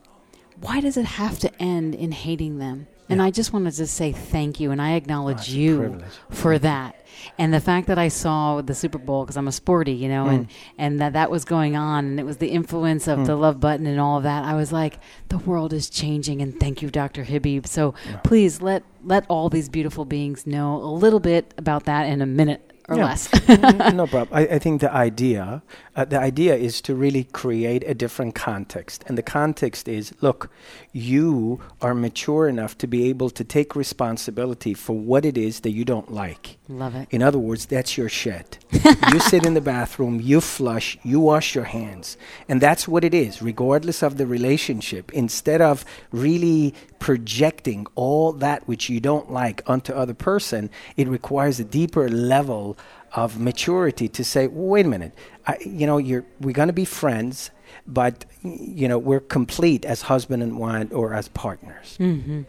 why 0.61 0.81
does 0.81 0.97
it 0.97 1.05
have 1.05 1.39
to 1.41 1.51
end 1.61 1.97
in 1.97 2.13
hating 2.13 2.59
them? 2.59 2.87
And 3.09 3.19
Yeah. 3.19 3.25
I 3.27 3.31
just 3.33 3.53
wanted 3.53 3.73
to 3.75 3.87
say 3.89 4.13
thank 4.13 4.61
you, 4.61 4.71
and 4.71 4.81
I 4.81 4.93
acknowledge 4.93 5.51
Oh, 5.51 5.57
you 5.57 5.99
for 6.31 6.59
that. 6.61 6.95
And 7.39 7.53
the 7.53 7.61
fact 7.61 7.87
that 7.89 7.99
I 7.99 8.09
saw 8.09 8.61
the 8.63 8.75
Super 8.75 8.99
Bowl 8.99 9.25
because 9.25 9.37
I'm 9.37 9.49
a 9.49 9.53
sporty, 9.53 9.93
you 9.93 10.09
know, 10.09 10.27
and 10.29 10.49
and 10.79 11.01
that 11.01 11.13
that 11.15 11.31
was 11.31 11.45
going 11.45 11.77
on, 11.77 12.05
and 12.07 12.21
it 12.21 12.25
was 12.27 12.39
the 12.39 12.49
influence 12.49 13.07
of 13.09 13.21
Mm. 13.21 13.27
the 13.27 13.37
love 13.37 13.61
button 13.61 13.87
and 13.87 14.01
all 14.01 14.17
of 14.19 14.23
that. 14.25 14.45
I 14.45 14.55
was 14.55 14.73
like, 14.73 14.99
the 15.29 15.39
world 15.39 15.73
is 15.73 15.89
changing, 15.91 16.43
and 16.43 16.59
thank 16.59 16.83
you, 16.83 16.91
Dr. 16.91 17.25
Habib. 17.25 17.67
So 17.67 17.95
Yeah. 18.09 18.17
please 18.19 18.61
let 18.63 18.83
let 19.05 19.25
all 19.29 19.51
these 19.51 19.69
beautiful 19.69 20.05
beings 20.05 20.47
know 20.47 20.77
a 20.77 20.89
little 20.91 21.21
bit 21.21 21.53
about 21.59 21.85
that 21.85 22.05
in 22.09 22.23
a 22.23 22.27
minute 22.27 22.71
or 22.89 22.97
Yeah. 22.97 23.05
less. 23.07 23.29
no 23.95 24.07
problem. 24.07 24.29
I, 24.33 24.43
I 24.57 24.59
think 24.59 24.81
the 24.81 24.93
idea, 24.93 25.63
uh, 25.97 26.05
the 26.05 26.19
idea 26.21 26.55
is 26.55 26.81
to 26.83 26.95
really 26.95 27.25
create 27.25 27.83
a 27.87 27.95
different 27.95 28.35
context, 28.35 29.05
and 29.07 29.17
the 29.17 29.23
context 29.23 29.89
is: 29.89 30.13
look, 30.21 30.51
you 30.93 31.61
are 31.81 31.95
mature 31.95 32.49
enough 32.49 32.77
to 32.79 32.87
be 32.87 33.09
able 33.09 33.31
to 33.31 33.45
take 33.45 33.75
responsibility 33.75 34.75
for 34.75 34.95
what 34.97 35.25
it 35.25 35.37
is 35.39 35.61
that 35.61 35.71
you 35.71 35.85
don't 35.85 36.13
like. 36.13 36.59
Love 36.69 36.95
it. 36.95 37.09
In 37.11 37.23
other 37.23 37.39
words, 37.39 37.67
that's 37.67 37.97
your 37.99 38.09
shed. 38.09 38.59
you 39.13 39.21
sit 39.21 39.45
in 39.45 39.55
the 39.55 39.61
bathroom, 39.61 40.21
you 40.21 40.41
flush, 40.41 40.99
you 41.03 41.21
wash 41.21 41.55
your 41.55 41.65
hands. 41.65 42.17
And 42.49 42.61
that's 42.61 42.89
what 42.89 43.05
it 43.05 43.13
is, 43.15 43.43
regardless 43.43 44.03
of 44.03 44.17
the 44.17 44.27
relationship. 44.27 45.13
Instead 45.13 45.61
of 45.61 45.85
really 46.11 46.75
projecting 46.99 47.87
all 47.97 48.33
that 48.33 48.67
which 48.67 48.89
you 48.89 48.99
don't 48.99 49.31
like 49.31 49.63
onto 49.67 49.93
other 49.93 50.15
person, 50.15 50.71
it 50.97 51.07
requires 51.07 51.61
a 51.61 51.65
deeper 51.65 52.09
level 52.09 52.79
of 53.15 53.39
maturity 53.39 54.09
to 54.09 54.25
say, 54.25 54.47
wait 54.49 54.87
a 54.87 54.89
minute, 54.89 55.13
I, 55.47 55.57
you 55.65 55.87
know, 55.87 55.99
you're, 55.99 56.25
we're 56.41 56.53
going 56.53 56.69
to 56.69 56.75
be 56.75 56.85
friends, 56.85 57.51
but, 57.87 58.25
you 58.43 58.89
know, 58.89 58.99
we're 58.99 59.21
complete 59.21 59.85
as 59.85 60.03
husband 60.03 60.43
and 60.43 60.59
wife 60.59 60.89
or 60.93 61.15
as 61.15 61.29
partners. 61.29 61.97
Mm-hmm. 62.01 62.43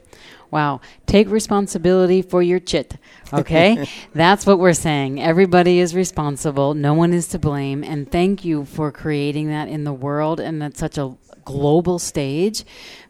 Wow. 0.52 0.82
Take 1.06 1.30
responsibility 1.30 2.22
for 2.22 2.42
your 2.42 2.60
chit. 2.60 2.98
Okay? 3.34 3.88
That's 4.14 4.46
what 4.46 4.60
we're 4.60 4.74
saying. 4.74 5.22
Everybody 5.22 5.80
is 5.80 5.94
responsible. 5.94 6.74
No 6.74 6.94
one 6.94 7.14
is 7.14 7.28
to 7.30 7.40
blame. 7.40 7.84
And 7.84 8.10
thank 8.10 8.46
you 8.46 8.66
for 8.66 8.92
creating 8.92 9.50
that 9.50 9.68
in 9.68 9.84
the 9.84 9.94
world 9.94 10.40
and 10.40 10.64
at 10.64 10.78
such 10.78 10.98
a 10.98 11.16
global 11.44 12.00
stage 12.00 12.64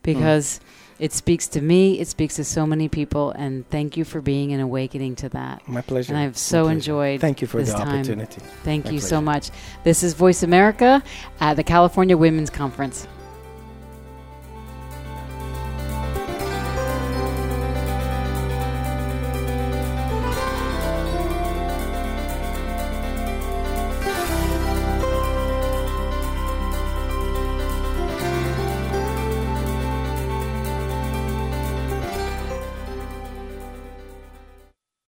because 0.04 0.60
it 1.00 1.12
speaks 1.12 1.48
to 1.50 1.62
me, 1.62 2.00
it 2.00 2.08
speaks 2.08 2.36
to 2.36 2.44
so 2.44 2.66
many 2.66 2.88
people. 2.88 3.32
And 3.32 3.70
thank 3.70 3.98
you 3.98 4.06
for 4.06 4.22
being 4.22 4.54
an 4.54 4.60
awakening 4.60 5.16
to 5.18 5.30
that. 5.30 5.68
My 5.68 5.82
pleasure. 5.82 6.14
And 6.14 6.22
I've 6.22 6.38
so 6.38 6.68
enjoyed 6.68 7.22
Thank 7.22 7.42
you 7.42 7.48
for 7.48 7.58
this 7.58 7.72
the 7.72 7.78
time. 7.80 8.00
opportunity. 8.00 8.42
Thank 8.64 8.86
My 8.86 8.92
you 8.92 9.00
so 9.00 9.22
much. 9.22 9.52
This 9.84 10.04
is 10.04 10.16
VoiceAmerica 10.16 11.04
at 11.40 11.56
the 11.56 11.64
California 11.64 12.18
Women's 12.18 12.50
Conference. 12.50 13.08